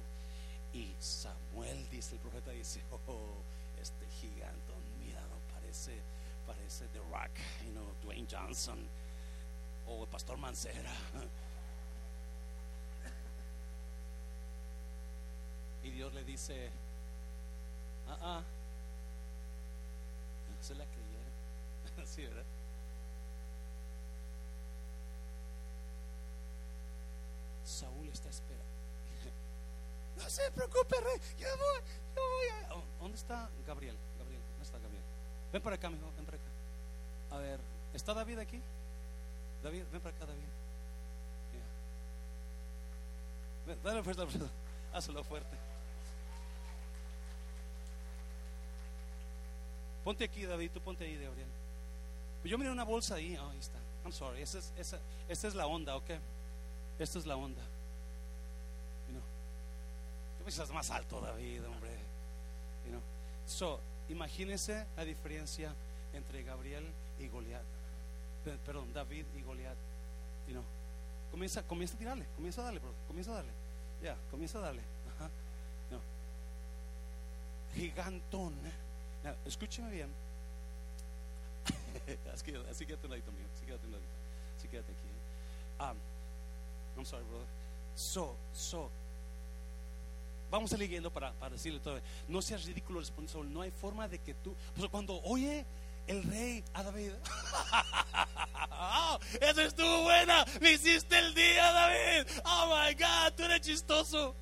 [0.74, 3.36] Y Samuel dice, el profeta dice, oh,
[3.82, 6.00] este gigante, mira, no parece,
[6.46, 8.80] parece The Rock, you know, Dwayne Johnson
[9.88, 10.92] o el pastor Mancera.
[15.86, 16.72] Y Dios le dice,
[18.10, 18.44] ah, ah,
[20.60, 21.05] se la creyeron.
[22.06, 22.44] Así, ¿verdad?
[27.66, 28.64] Saúl está esperando.
[30.18, 31.20] No se preocupe, rey.
[31.40, 31.82] Yo voy,
[32.16, 33.02] yo voy a...
[33.02, 33.98] ¿Dónde está Gabriel?
[34.20, 35.04] Gabriel, ¿dónde está Gabriel?
[35.52, 36.48] Ven para acá, mijo, ven para acá.
[37.32, 37.60] A ver,
[37.94, 38.62] ¿está David aquí?
[39.64, 40.42] David, ven para acá, David.
[43.66, 44.22] Ven, dale fuerte,
[44.94, 45.58] hazlo fuerte.
[50.04, 51.50] Ponte aquí, David, tú ponte ahí, Gabriel.
[52.46, 53.80] Pues yo miré una bolsa ahí, oh, ahí está.
[54.04, 55.00] I'm sorry, esa es, esa,
[55.48, 56.12] es la onda, ¿ok?
[57.00, 57.64] Esta es la onda.
[59.08, 60.48] You know.
[60.48, 61.90] Estás más alto, David, hombre.
[62.86, 63.02] You know.
[63.48, 63.80] So,
[64.10, 65.74] imagínese la diferencia
[66.14, 66.86] entre Gabriel
[67.18, 67.64] y Goliat.
[68.64, 69.78] Perdón, David y Goliat.
[70.46, 70.64] You know.
[71.32, 72.92] Comienza, comienza a tirarle, comienza a darle, bro.
[73.08, 73.52] comienza a darle.
[74.04, 74.84] Ya, comienza a darle.
[75.16, 75.32] Ajá.
[75.90, 76.00] No.
[77.74, 78.54] Gigantón.
[79.24, 80.25] Now, escúcheme bien.
[82.34, 83.46] así, así quédate un ladito mío.
[83.54, 84.14] Así quédate un ladito.
[84.58, 85.10] Así quédate aquí.
[85.80, 85.98] Um,
[86.98, 87.48] I'm sorry, brother.
[87.96, 88.90] So, so.
[90.52, 92.00] Vamos a leyendo para, para decirle todo.
[92.28, 94.56] No seas ridículo, responde No hay forma de que tú.
[94.76, 95.66] Pues cuando oye
[96.08, 97.12] el rey a David.
[98.72, 100.46] oh, eso estuvo buena.
[100.62, 102.28] Me hiciste el día, David.
[102.46, 104.36] Oh my God, tú eres chistoso.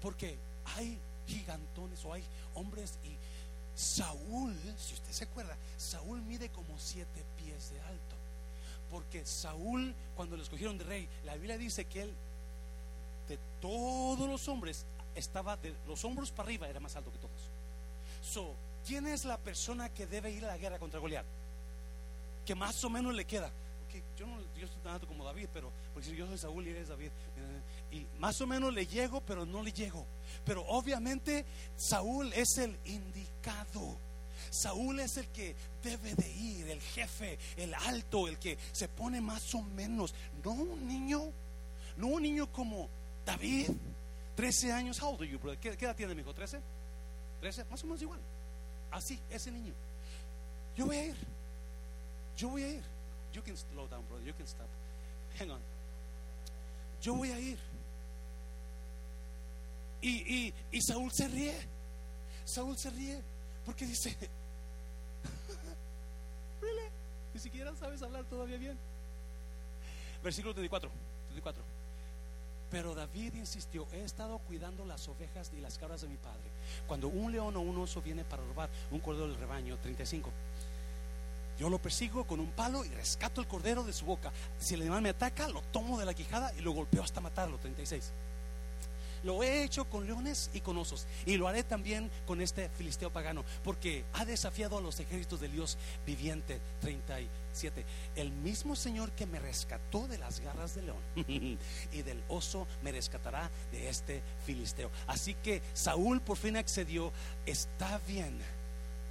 [0.00, 0.38] Porque
[0.76, 3.16] hay gigantones o hay hombres y
[3.80, 8.16] Saúl, si usted se acuerda, Saúl mide como siete pies de alto.
[8.90, 12.12] Porque Saúl, cuando lo escogieron de rey, la Biblia dice que él,
[13.26, 17.40] de todos los hombres, estaba de los hombros para arriba, era más alto que todos.
[18.22, 18.54] So,
[18.86, 21.24] ¿quién es la persona que debe ir a la guerra contra Goliat?
[22.44, 23.50] Que más o menos le queda.
[23.88, 26.66] Okay, yo no yo estoy tan alto como David, pero porque si yo soy Saúl
[26.66, 27.10] y eres David,
[27.92, 30.06] y más o menos le llego, pero no le llego.
[30.44, 31.44] Pero obviamente
[31.76, 33.98] Saúl es el indicado.
[34.50, 39.20] Saúl es el que debe de ir, el jefe, el alto, el que se pone
[39.20, 40.14] más o menos.
[40.42, 41.30] No un niño,
[41.96, 42.88] no un niño como
[43.24, 43.70] David,
[44.36, 45.00] 13 años.
[45.00, 45.58] How old are you, brother?
[45.58, 46.34] ¿Qué, edad tiene mi hijo?
[46.34, 46.60] ¿13?
[47.42, 47.68] ¿13?
[47.68, 48.20] Más o menos igual.
[48.90, 49.72] Así, ese niño.
[50.76, 51.16] Yo voy a ir.
[52.36, 52.82] Yo voy a ir.
[53.32, 54.26] You can slow down, brother.
[54.26, 54.66] You can stop.
[55.38, 55.60] Hang on.
[57.00, 57.58] Yo voy a ir.
[60.02, 61.54] Y, y, Saúl se ríe.
[62.44, 63.20] Saúl se ríe
[63.64, 64.16] porque dice,
[67.34, 68.78] Ni siquiera sabes hablar todavía bien.
[70.22, 70.90] Versículo 34,
[71.28, 71.62] 34.
[72.70, 76.50] Pero David insistió, he estado cuidando las ovejas y las cabras de mi padre.
[76.86, 80.30] Cuando un león o un oso viene para robar un cordero del rebaño, 35.
[81.58, 84.32] Yo lo persigo con un palo y rescato el cordero de su boca.
[84.58, 87.58] Si el animal me ataca, lo tomo de la quijada y lo golpeo hasta matarlo,
[87.58, 88.12] 36.
[89.22, 91.06] Lo he hecho con leones y con osos.
[91.26, 93.44] Y lo haré también con este filisteo pagano.
[93.62, 96.60] Porque ha desafiado a los ejércitos del Dios viviente.
[96.80, 97.84] 37.
[98.16, 101.02] El mismo Señor que me rescató de las garras del león
[101.92, 104.90] y del oso me rescatará de este filisteo.
[105.06, 107.12] Así que Saúl por fin accedió.
[107.46, 108.38] Está bien.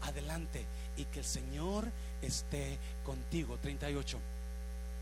[0.01, 0.65] Adelante.
[0.97, 1.87] Y que el Señor
[2.21, 3.57] esté contigo.
[3.61, 4.17] 38.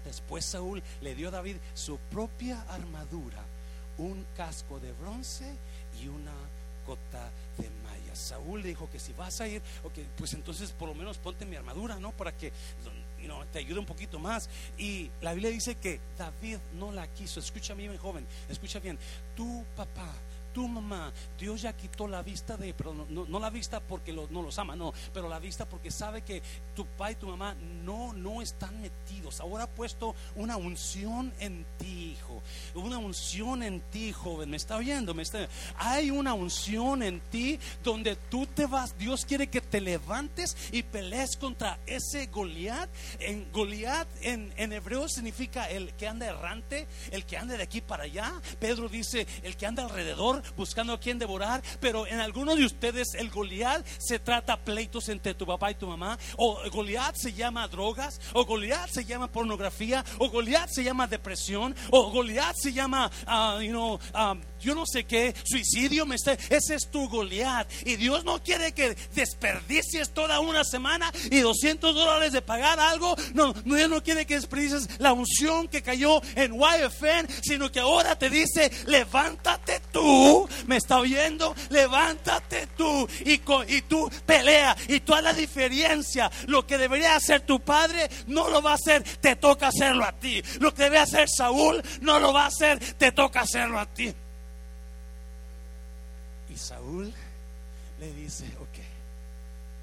[0.05, 3.43] Después Saúl le dio a David su propia armadura
[3.97, 5.55] un casco de bronce
[6.01, 6.33] y una
[6.85, 8.15] cota de malla.
[8.15, 11.55] Saúl dijo que si vas a ir, okay, pues entonces por lo menos ponte mi
[11.55, 12.11] armadura, ¿no?
[12.11, 12.51] Para que
[13.51, 14.49] te ayude un poquito más.
[14.77, 17.39] Y la Biblia dice que David no la quiso.
[17.39, 18.97] Escucha bien, joven, escucha bien.
[19.35, 20.13] Tu papá
[20.57, 24.57] tu mamá, Dios ya quitó la vista de, pero no, la vista porque no los
[24.57, 26.41] ama, no, pero la vista porque sabe que
[26.75, 29.39] tu papá y tu mamá no, no están metidos.
[29.39, 32.41] Ahora ha puesto una unción en ti, hijo.
[32.73, 34.49] Una unción en ti, joven.
[34.49, 35.13] ¿Me está oyendo?
[35.13, 35.47] ¿Me está...
[35.77, 38.97] Hay una unción en ti donde tú te vas.
[38.97, 42.89] Dios quiere que te levantes y pelees contra ese Goliat.
[43.19, 47.81] En Goliat en, en hebreo significa el que anda errante, el que anda de aquí
[47.81, 48.33] para allá.
[48.59, 53.13] Pedro dice el que anda alrededor buscando a quién devorar, pero en algunos de ustedes
[53.15, 57.67] el Goliat se trata pleitos entre tu papá y tu mamá, o Goliat se llama
[57.67, 63.11] drogas, o Goliat se llama pornografía, o Goliat se llama depresión, o Goliat se llama,
[63.27, 67.67] uh, you know, um, yo no sé qué, suicidio, ese es tu Goliat.
[67.85, 73.15] Y Dios no quiere que desperdicies toda una semana y 200 dólares de pagar algo.
[73.33, 77.79] No, no, Dios no quiere que desperdicies la unción que cayó en YFN, sino que
[77.79, 80.36] ahora te dice, levántate tú,
[80.67, 86.29] me está oyendo, levántate tú y, y tú pelea y tú haz la diferencia.
[86.47, 90.11] Lo que debería hacer tu padre no lo va a hacer, te toca hacerlo a
[90.11, 90.41] ti.
[90.59, 94.13] Lo que debe hacer Saúl no lo va a hacer, te toca hacerlo a ti.
[96.57, 97.13] Saúl
[97.99, 98.77] le dice, ok,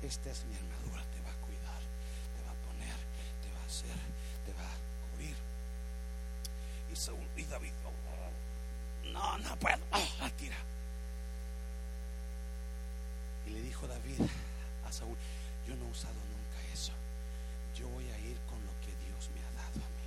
[0.02, 1.80] esta es mi armadura, te va a cuidar,
[2.34, 2.96] te va a poner,
[3.42, 3.96] te va a hacer,
[4.44, 4.76] te va a
[5.12, 5.36] cubrir.
[6.92, 7.70] Y Saúl y David,
[9.12, 9.78] no, no puedo,
[10.36, 10.56] tira.
[13.46, 14.20] Y le dijo David
[14.84, 15.16] a Saúl,
[15.68, 16.92] yo no he usado nunca eso,
[17.78, 20.06] yo voy a ir con lo que Dios me ha dado a mí.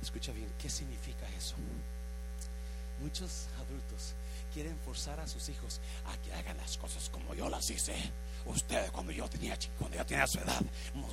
[0.00, 1.56] Escucha bien, ¿qué significa eso?
[3.08, 4.12] Muchos adultos
[4.52, 5.80] quieren forzar a sus hijos
[6.12, 7.94] a que hagan las cosas como yo las hice.
[8.44, 10.60] Usted, cuando yo tenía, cuando yo tenía su edad,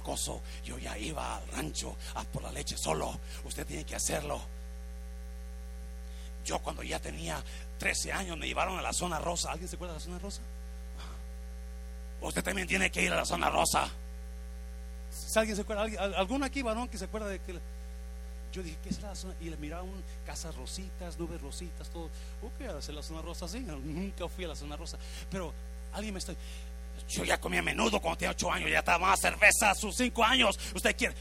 [0.03, 3.17] gozo, yo ya iba al rancho a por la leche solo.
[3.45, 4.41] Usted tiene que hacerlo.
[6.43, 7.41] Yo cuando ya tenía
[7.77, 9.53] 13 años me llevaron a la zona rosa.
[9.53, 10.41] ¿Alguien se acuerda de la zona rosa?
[12.19, 13.89] Usted también tiene que ir a la zona rosa.
[15.35, 15.83] Alguien se acuerda,
[16.17, 17.57] ¿alguno aquí varón que se acuerda de que
[18.55, 19.35] yo dije, ¿qué es la zona?
[19.41, 22.09] Y le miraba un casas rositas, nubes rositas, todo.
[22.41, 23.59] Ok, hacer la zona rosa así.
[23.83, 24.97] Nunca fui a la zona rosa.
[25.29, 25.53] Pero
[25.91, 26.33] alguien me está.
[27.09, 30.23] Yo ya comía menudo cuando tenía ocho años, ya estaba más cerveza a sus cinco
[30.23, 30.57] años.
[30.73, 31.13] Usted quiere.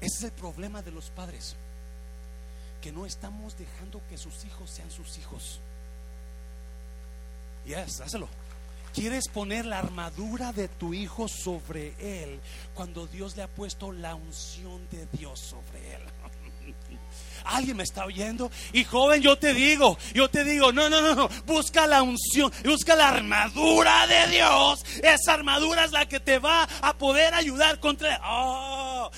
[0.00, 1.54] Ese es el problema de los padres.
[2.82, 5.60] Que no estamos dejando que sus hijos sean sus hijos.
[7.66, 8.28] Yes, hazlo.
[8.92, 12.40] Quieres poner la armadura de tu hijo sobre él
[12.74, 16.00] cuando Dios le ha puesto la unción de Dios sobre él.
[17.44, 18.50] ¿Alguien me está oyendo?
[18.72, 22.52] Y joven, yo te digo, yo te digo, no, no, no, no, busca la unción,
[22.64, 24.84] busca la armadura de Dios.
[25.02, 28.20] Esa armadura es la que te va a poder ayudar contra...
[28.24, 29.10] Oh,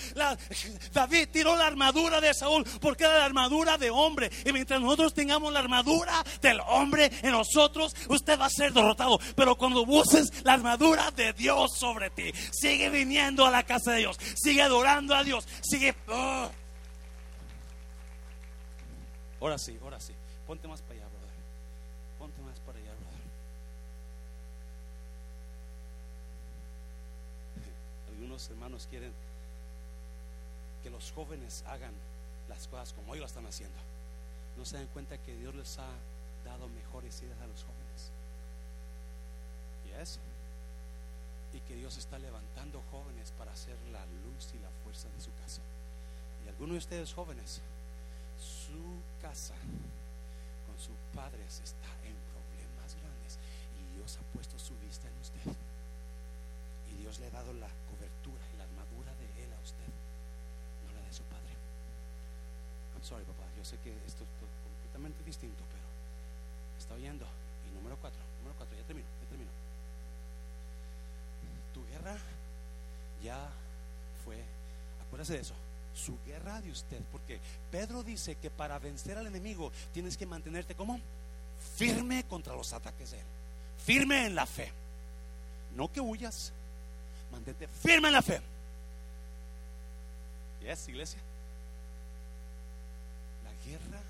[0.92, 4.30] David tiró la armadura de Saúl porque era la armadura de hombre.
[4.44, 9.18] Y mientras nosotros tengamos la armadura del hombre en nosotros, usted va a ser derrotado.
[9.36, 13.98] Pero cuando busques la armadura de Dios sobre ti, sigue viniendo a la casa de
[13.98, 15.94] Dios, sigue adorando a Dios, sigue...
[16.08, 16.50] Oh.
[19.40, 20.14] Ahora sí, ahora sí.
[20.46, 21.34] Ponte más para allá, brother.
[22.18, 23.20] Ponte más para allá, brother.
[28.08, 29.12] Algunos hermanos quieren
[30.82, 31.94] que los jóvenes hagan
[32.48, 33.78] las cosas como ellos están haciendo.
[34.58, 35.88] No se dan cuenta que Dios les ha
[36.44, 38.10] dado mejores ideas a los jóvenes.
[39.86, 40.18] Yes.
[41.54, 45.32] Y que Dios está levantando jóvenes para hacer la luz y la fuerza de su
[45.34, 45.62] casa.
[46.44, 47.60] Y algunos de ustedes jóvenes
[48.40, 49.54] su casa
[50.66, 53.38] con sus padres está en problemas grandes
[53.76, 55.52] y Dios ha puesto su vista en usted.
[56.90, 59.90] Y Dios le ha dado la cobertura y la armadura de Él a usted,
[60.86, 61.52] no la de su padre.
[62.94, 64.30] I'm sorry, papá, yo sé que esto es
[64.64, 65.84] completamente distinto, pero
[66.78, 67.26] está oyendo.
[67.68, 69.50] Y número cuatro, número cuatro, ya termino, ya termino.
[71.74, 72.16] Tu guerra
[73.22, 73.50] ya
[74.24, 74.42] fue,
[75.06, 75.69] acuérdese de eso
[76.00, 77.00] su guerra de usted.
[77.12, 77.40] Porque
[77.70, 80.98] Pedro dice que para vencer al enemigo tienes que mantenerte como
[81.76, 83.26] firme contra los ataques de él.
[83.84, 84.72] Firme en la fe.
[85.76, 86.52] No que huyas.
[87.30, 88.40] Mantente firme en la fe.
[90.62, 91.20] Yes, iglesia.
[93.44, 94.02] La guerra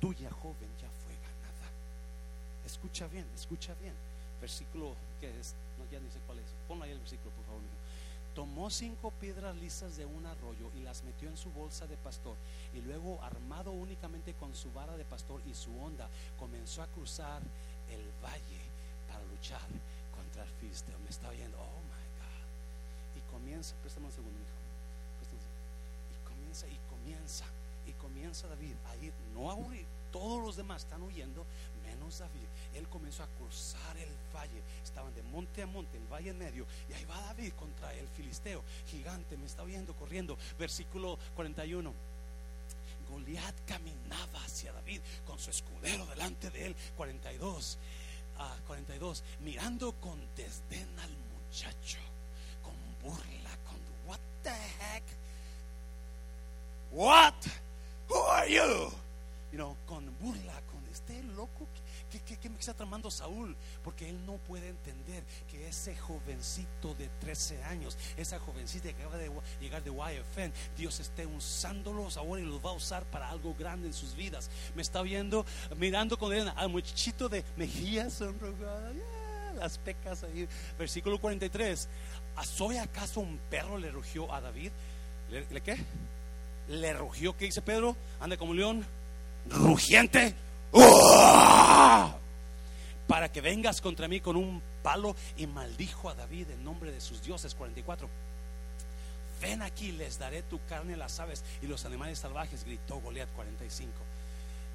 [0.00, 1.70] tuya, joven, ya fue ganada.
[2.66, 3.94] Escucha bien, escucha bien.
[4.40, 6.46] Versículo que es, no ya ni sé cuál es.
[6.66, 7.60] Ponlo ahí el versículo, por favor
[8.34, 12.36] tomó cinco piedras lisas de un arroyo y las metió en su bolsa de pastor
[12.74, 16.08] y luego armado únicamente con su vara de pastor y su onda
[16.38, 17.40] comenzó a cruzar
[17.90, 18.60] el valle
[19.08, 19.66] para luchar
[20.14, 20.98] contra el filisteo.
[21.04, 23.18] Me está oyendo oh my God.
[23.18, 24.64] Y comienza préstame un segundo hijo
[26.12, 27.44] y comienza y comienza
[27.86, 31.44] y comienza David a ir no a huir todos los demás están huyendo
[31.82, 34.62] menos David él comenzó a cruzar el valle.
[34.82, 36.66] Estaban de monte a monte, el valle en medio.
[36.88, 38.62] Y ahí va David contra el filisteo.
[38.88, 40.36] Gigante, me está oyendo corriendo.
[40.58, 41.92] Versículo 41.
[43.08, 46.76] Goliat caminaba hacia David con su escudero delante de él.
[46.96, 47.78] 42.
[48.66, 49.24] 42.
[49.40, 51.98] Mirando con desdén al muchacho.
[52.62, 53.50] Con burla.
[53.66, 55.04] Con what the heck?
[56.90, 57.34] What?
[58.08, 58.92] Who are you?
[59.52, 61.83] You know, con burla, con este loco que
[62.20, 63.56] ¿Qué, está tramando Saúl?
[63.82, 69.16] Porque él no puede entender que ese jovencito de 13 años, esa jovencita que acaba
[69.16, 73.54] de llegar de YFN, Dios esté usándolos ahora y los va a usar para algo
[73.54, 74.50] grande en sus vidas.
[74.74, 75.44] Me está viendo,
[75.76, 78.94] mirando con él al muchachito de mejillas sonrojadas,
[79.58, 80.48] las pecas ahí.
[80.78, 81.88] Versículo 43.
[82.44, 83.78] ¿Soy acaso un perro?
[83.78, 84.72] Le rugió a David.
[85.30, 85.76] ¿Le, ¿le qué?
[86.68, 87.96] Le rugió, ¿qué dice Pedro?
[88.20, 88.84] Anda como león
[89.48, 90.34] rugiente.
[93.06, 97.00] Para que vengas contra mí con un palo y maldijo a David en nombre de
[97.00, 97.54] sus dioses.
[97.54, 98.08] 44.
[99.40, 103.28] Ven aquí, les daré tu carne a las aves y los animales salvajes, gritó Goliat
[103.36, 103.92] 45.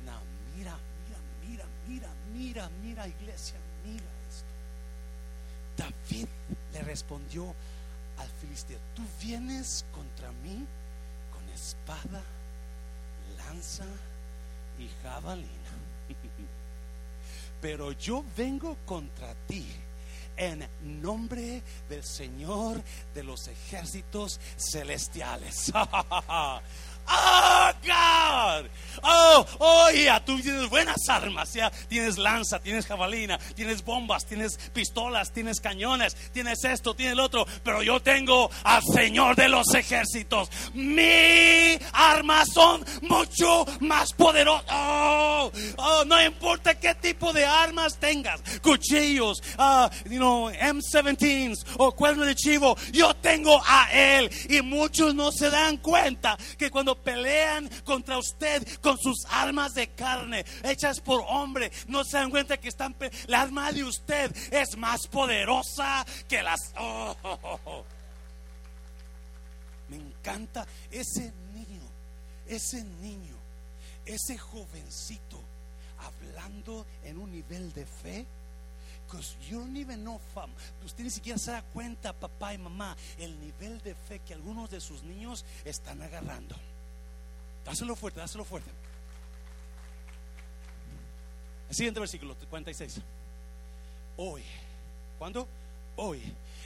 [0.05, 0.13] No,
[0.55, 0.77] mira,
[1.47, 4.45] mira, mira, mira, mira, iglesia, mira esto.
[5.77, 6.27] David
[6.73, 7.55] le respondió
[8.17, 10.65] al filisteo, tú vienes contra mí
[11.33, 12.21] con espada,
[13.37, 13.85] lanza
[14.77, 15.88] y jabalina.
[17.61, 19.65] Pero yo vengo contra ti
[20.37, 20.65] en
[21.01, 22.81] nombre del Señor
[23.13, 25.71] de los ejércitos celestiales.
[27.09, 28.69] Oh, God.
[29.03, 31.71] Oh, oh, ya, tú tienes buenas armas, ya.
[31.87, 37.45] Tienes lanza, tienes jabalina, tienes bombas, tienes pistolas, tienes cañones, tienes esto, tienes el otro.
[37.63, 40.49] Pero yo tengo al Señor de los ejércitos.
[40.73, 44.65] Mi armas son mucho más poderosas.
[44.71, 51.91] Oh, oh, no importa qué tipo de armas tengas, cuchillos, uh, you know, M17s o
[51.93, 54.29] cuerno de chivo, yo tengo a Él.
[54.49, 59.87] Y muchos no se dan cuenta que cuando pelean contra usted con sus armas de
[59.89, 62.95] carne, hechas por hombre, no se dan cuenta que están
[63.27, 66.73] la arma de usted es más poderosa que las.
[69.89, 71.81] Me encanta ese niño,
[72.47, 73.35] ese niño,
[74.05, 75.43] ese jovencito
[75.99, 78.25] hablando en un nivel de fe.
[79.49, 80.51] You don't even know, fam.
[80.85, 84.69] Usted ni siquiera se da cuenta, papá y mamá, el nivel de fe que algunos
[84.69, 86.55] de sus niños están agarrando.
[87.65, 88.69] Dáselo fuerte, dáselo fuerte.
[91.69, 93.01] El siguiente versículo, 46.
[94.17, 94.43] Hoy,
[95.17, 95.47] ¿cuándo?
[95.95, 96.21] Hoy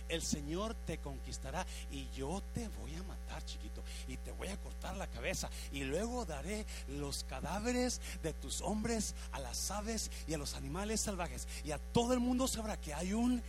[0.09, 4.57] el Señor te conquistará y yo te voy a matar, chiquito, y te voy a
[4.57, 10.33] cortar la cabeza y luego daré los cadáveres de tus hombres a las aves y
[10.33, 13.41] a los animales salvajes y a todo el mundo sabrá que hay un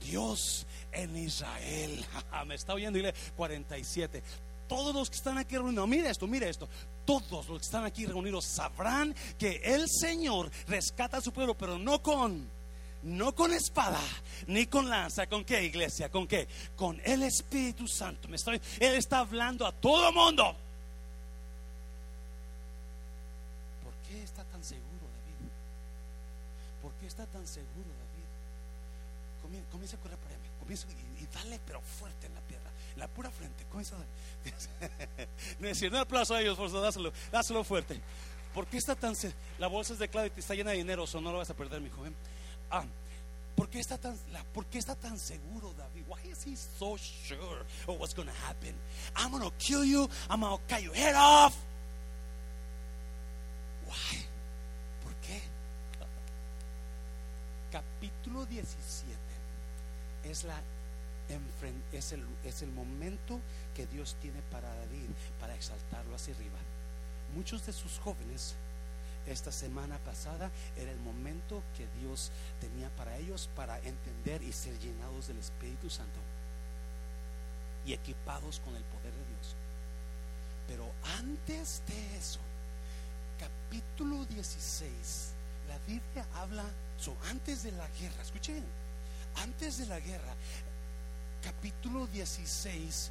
[0.00, 2.04] Dios en Israel.
[2.46, 4.22] Me está oyendo, dile 47
[4.70, 6.68] todos los que están aquí reunidos, mire esto, mire esto,
[7.04, 11.76] todos los que están aquí reunidos sabrán que el Señor rescata a su pueblo, pero
[11.76, 12.48] no con,
[13.02, 14.00] no con espada,
[14.46, 16.08] ni con lanza, ¿con qué iglesia?
[16.08, 16.46] ¿Con qué?
[16.76, 18.28] Con el Espíritu Santo.
[18.28, 20.54] Me estoy, él está hablando a todo mundo.
[23.82, 25.50] ¿Por qué está tan seguro David?
[26.80, 29.66] ¿Por qué está tan seguro David?
[29.72, 32.59] Comienza a correr por ahí, comienza y, y dale pero fuerte en la piedra,
[32.96, 38.00] la pura frente, comienza a un aplauso a ellos, por eso, dáselo, dáselo fuerte.
[38.54, 39.14] ¿Por qué está tan
[39.58, 41.04] la bolsa es de clave y está llena de dinero?
[41.04, 42.14] O no lo vas a perder, mi joven.
[42.70, 42.84] Ah,
[43.54, 44.18] ¿por qué está tan,
[44.52, 46.02] ¿por qué está tan seguro, David?
[46.08, 48.74] Why is he so sure of what's going to happen?
[49.16, 50.08] I'm going to kill you.
[50.28, 51.56] I'm going to cut your head off.
[53.86, 54.24] Why?
[55.02, 55.40] ¿Por qué?
[57.70, 59.16] Capítulo 17
[60.24, 60.60] es la
[61.92, 62.12] es
[62.62, 63.40] el, momento
[63.74, 65.08] que Dios tiene para David,
[65.38, 66.58] para exaltarlo hacia arriba.
[67.34, 68.54] Muchos de sus jóvenes,
[69.26, 74.78] esta semana pasada, era el momento que Dios tenía para ellos para entender y ser
[74.78, 76.18] llenados del Espíritu Santo
[77.86, 79.56] y equipados con el poder de Dios.
[80.66, 82.40] Pero antes de eso,
[83.38, 85.32] capítulo 16,
[85.68, 86.64] la Biblia habla,
[86.98, 88.64] so, antes de la guerra, escuchen,
[89.36, 90.34] antes de la guerra,
[91.42, 93.10] capítulo 16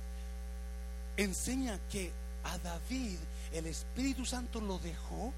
[1.17, 2.11] enseña que
[2.43, 3.17] a David
[3.53, 5.33] el Espíritu Santo lo dejó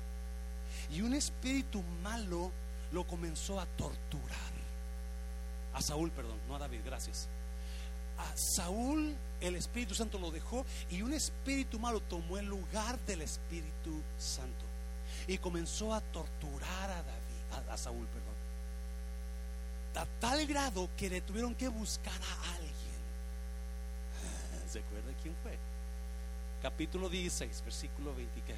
[0.91, 2.51] y un espíritu malo
[2.91, 4.51] lo comenzó a torturar.
[5.73, 7.27] A Saúl, perdón, no a David, gracias.
[8.17, 13.21] A Saúl el Espíritu Santo lo dejó y un espíritu malo tomó el lugar del
[13.21, 14.65] Espíritu Santo
[15.27, 18.31] y comenzó a torturar a David, a, Saúl, perdón.
[19.95, 22.70] A tal grado que le tuvieron que buscar a alguien
[24.71, 25.57] ¿Se acuerda quién fue?
[26.61, 28.55] Capítulo 16, versículo 20.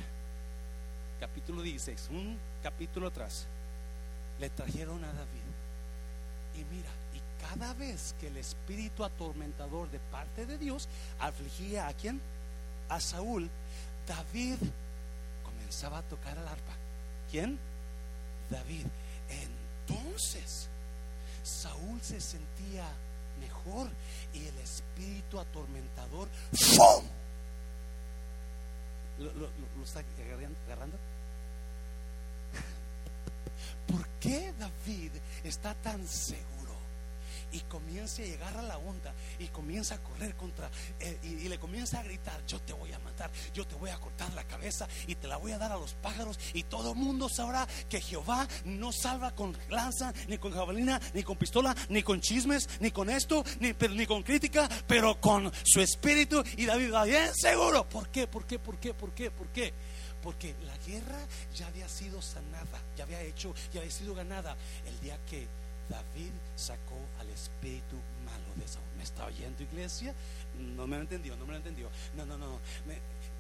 [1.20, 3.48] Capítulo 16, un capítulo atrás.
[4.40, 5.50] Le trajeron a David.
[6.54, 10.88] Y mira, y cada vez que el espíritu atormentador de parte de Dios
[11.20, 12.22] afligía a quién?
[12.90, 13.50] A Saúl,
[14.06, 14.58] David
[15.44, 16.74] comenzaba a tocar el arpa.
[17.32, 17.58] ¿Quién?
[18.52, 18.86] David.
[19.88, 20.68] Entonces,
[21.42, 22.86] Saúl se sentía
[24.34, 27.06] y el espíritu atormentador ¡fum!
[29.20, 30.02] ¿Lo, lo- lo- lo está
[30.68, 30.98] agarrando?
[33.88, 35.12] ¿Por qué David
[35.44, 36.63] está tan seguro?
[37.54, 41.60] Y comienza a llegar a la onda y comienza a correr contra eh, y, le
[41.60, 44.88] comienza a gritar: Yo te voy a matar, yo te voy a cortar la cabeza
[45.08, 46.40] y te la voy a dar a los pájaros.
[46.54, 51.24] Y todo el mundo sabrá que Jehová no salva con lanza, ni con jabalina, ni
[51.24, 55.80] con pistola, ni con chismes, ni con esto, ni, ni con crítica, pero con su
[55.80, 56.44] espíritu.
[56.58, 57.88] Y David va bien seguro.
[57.88, 58.28] ¿Por qué?
[58.28, 58.60] ¿Por qué?
[58.60, 58.94] ¿Por qué?
[58.94, 59.32] ¿Por qué?
[59.32, 59.74] ¿Por qué?
[60.24, 61.20] Porque la guerra
[61.54, 64.56] ya había sido sanada, ya había hecho, ya había sido ganada
[64.88, 65.48] el día que
[65.90, 68.86] David sacó al espíritu malo de Saúl.
[68.98, 70.14] ¿Me está oyendo, iglesia?
[70.58, 71.90] No me lo entendió, no me lo entendió.
[72.16, 72.60] No, no, no.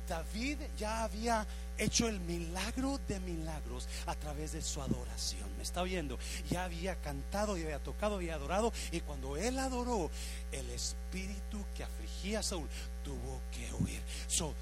[0.08, 5.50] David ya había hecho el milagro de milagros a través de su adoración.
[5.58, 6.20] ¿Me está oyendo?
[6.50, 8.74] Ya había cantado, ya había tocado, había adorado.
[8.92, 10.12] Y cuando él adoró,
[10.52, 12.68] el espíritu que afligía a Saúl
[13.04, 14.02] tuvo que huir.
[14.28, 14.54] So,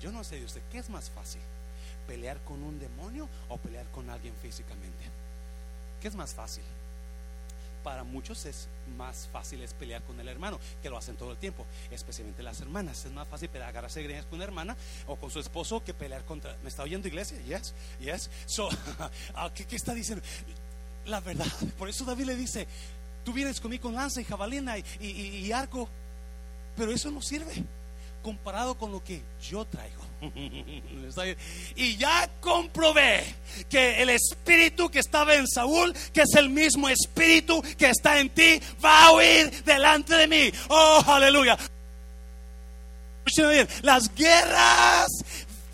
[0.00, 1.42] yo no sé de usted, ¿qué es más fácil?
[2.06, 5.04] ¿Pelear con un demonio o pelear con alguien físicamente?
[6.00, 6.64] ¿Qué es más fácil?
[7.86, 8.66] Para muchos es
[8.96, 12.60] más fácil es pelear con el hermano, que lo hacen todo el tiempo, especialmente las
[12.60, 13.04] hermanas.
[13.04, 14.76] Es más fácil pelear, agarrarse greñas con una hermana
[15.06, 16.56] o con su esposo que pelear contra.
[16.64, 17.40] ¿Me está oyendo iglesia?
[17.42, 18.28] Yes, yes.
[18.46, 18.68] So,
[19.36, 20.24] ah, ¿qué, está diciendo?
[21.04, 21.46] La verdad,
[21.78, 22.66] por eso David le dice:
[23.24, 25.88] Tú vienes conmigo con lanza y jabalina y- y- y arco,
[26.76, 27.62] pero eso no sirve
[28.20, 30.02] comparado con lo que yo traigo.
[31.76, 33.24] Y ya comprobé
[33.68, 38.30] que el espíritu que estaba en Saúl, que es el mismo espíritu que está en
[38.30, 40.52] ti, va a huir delante de mí.
[40.68, 41.56] Oh, aleluya.
[43.82, 45.08] Las guerras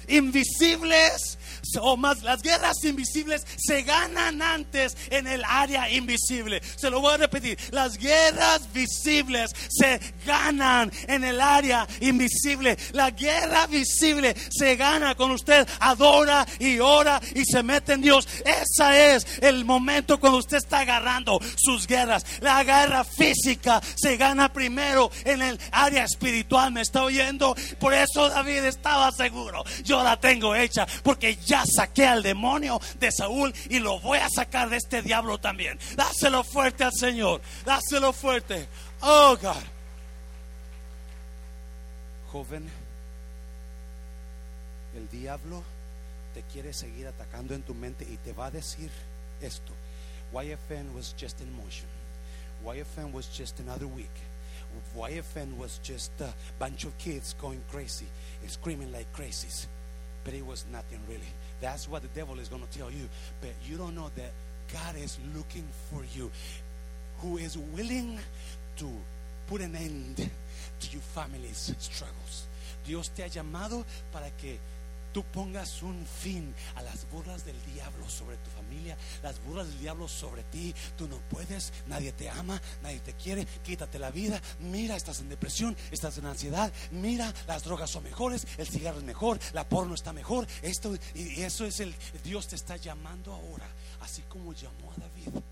[0.08, 1.38] invisibles
[1.80, 6.60] o más las guerras invisibles se ganan antes en el área invisible.
[6.76, 12.76] Se lo voy a repetir, las guerras visibles se ganan en el área invisible.
[12.92, 18.28] La guerra visible se gana cuando usted adora y ora y se mete en Dios.
[18.44, 22.24] Ese es el momento cuando usted está agarrando sus guerras.
[22.40, 26.72] La guerra física se gana primero en el área espiritual.
[26.72, 27.54] ¿Me está oyendo?
[27.78, 29.64] Por eso David estaba seguro.
[29.84, 31.36] Yo la tengo hecha porque
[31.66, 35.78] saqué al demonio de Saúl y lo voy a sacar de este diablo también.
[35.96, 37.40] Dáselo fuerte al Señor.
[37.64, 38.66] Dáselo fuerte.
[39.00, 39.62] Oh God.
[42.30, 42.66] Joven,
[44.96, 45.62] el diablo
[46.34, 48.90] te quiere seguir atacando en tu mente y te va a decir
[49.40, 49.72] esto.
[50.32, 51.86] YFN was just in motion.
[52.64, 54.10] YFN was just another week.
[54.96, 58.06] YFN was just a bunch of kids going crazy
[58.40, 59.66] and screaming like crazies.
[60.24, 61.32] But it was nothing really.
[61.62, 63.08] That's what the devil is going to tell you.
[63.40, 64.32] But you don't know that
[64.72, 66.30] God is looking for you,
[67.20, 68.18] who is willing
[68.76, 68.90] to
[69.46, 72.46] put an end to your family's struggles.
[72.84, 74.58] Dios te ha llamado para que
[75.12, 79.78] tú pongas un fin a las burlas del diablo sobre tu familia, las burlas del
[79.78, 80.74] diablo sobre ti.
[80.96, 84.40] Tú no puedes, nadie te ama, nadie te quiere, quítate la vida.
[84.60, 86.72] Mira, estás en depresión, estás en ansiedad.
[86.90, 90.46] Mira, las drogas son mejores, el cigarro es mejor, la porno está mejor.
[90.62, 91.94] Esto y eso es el
[92.24, 93.68] Dios te está llamando ahora,
[94.00, 95.42] así como llamó a David.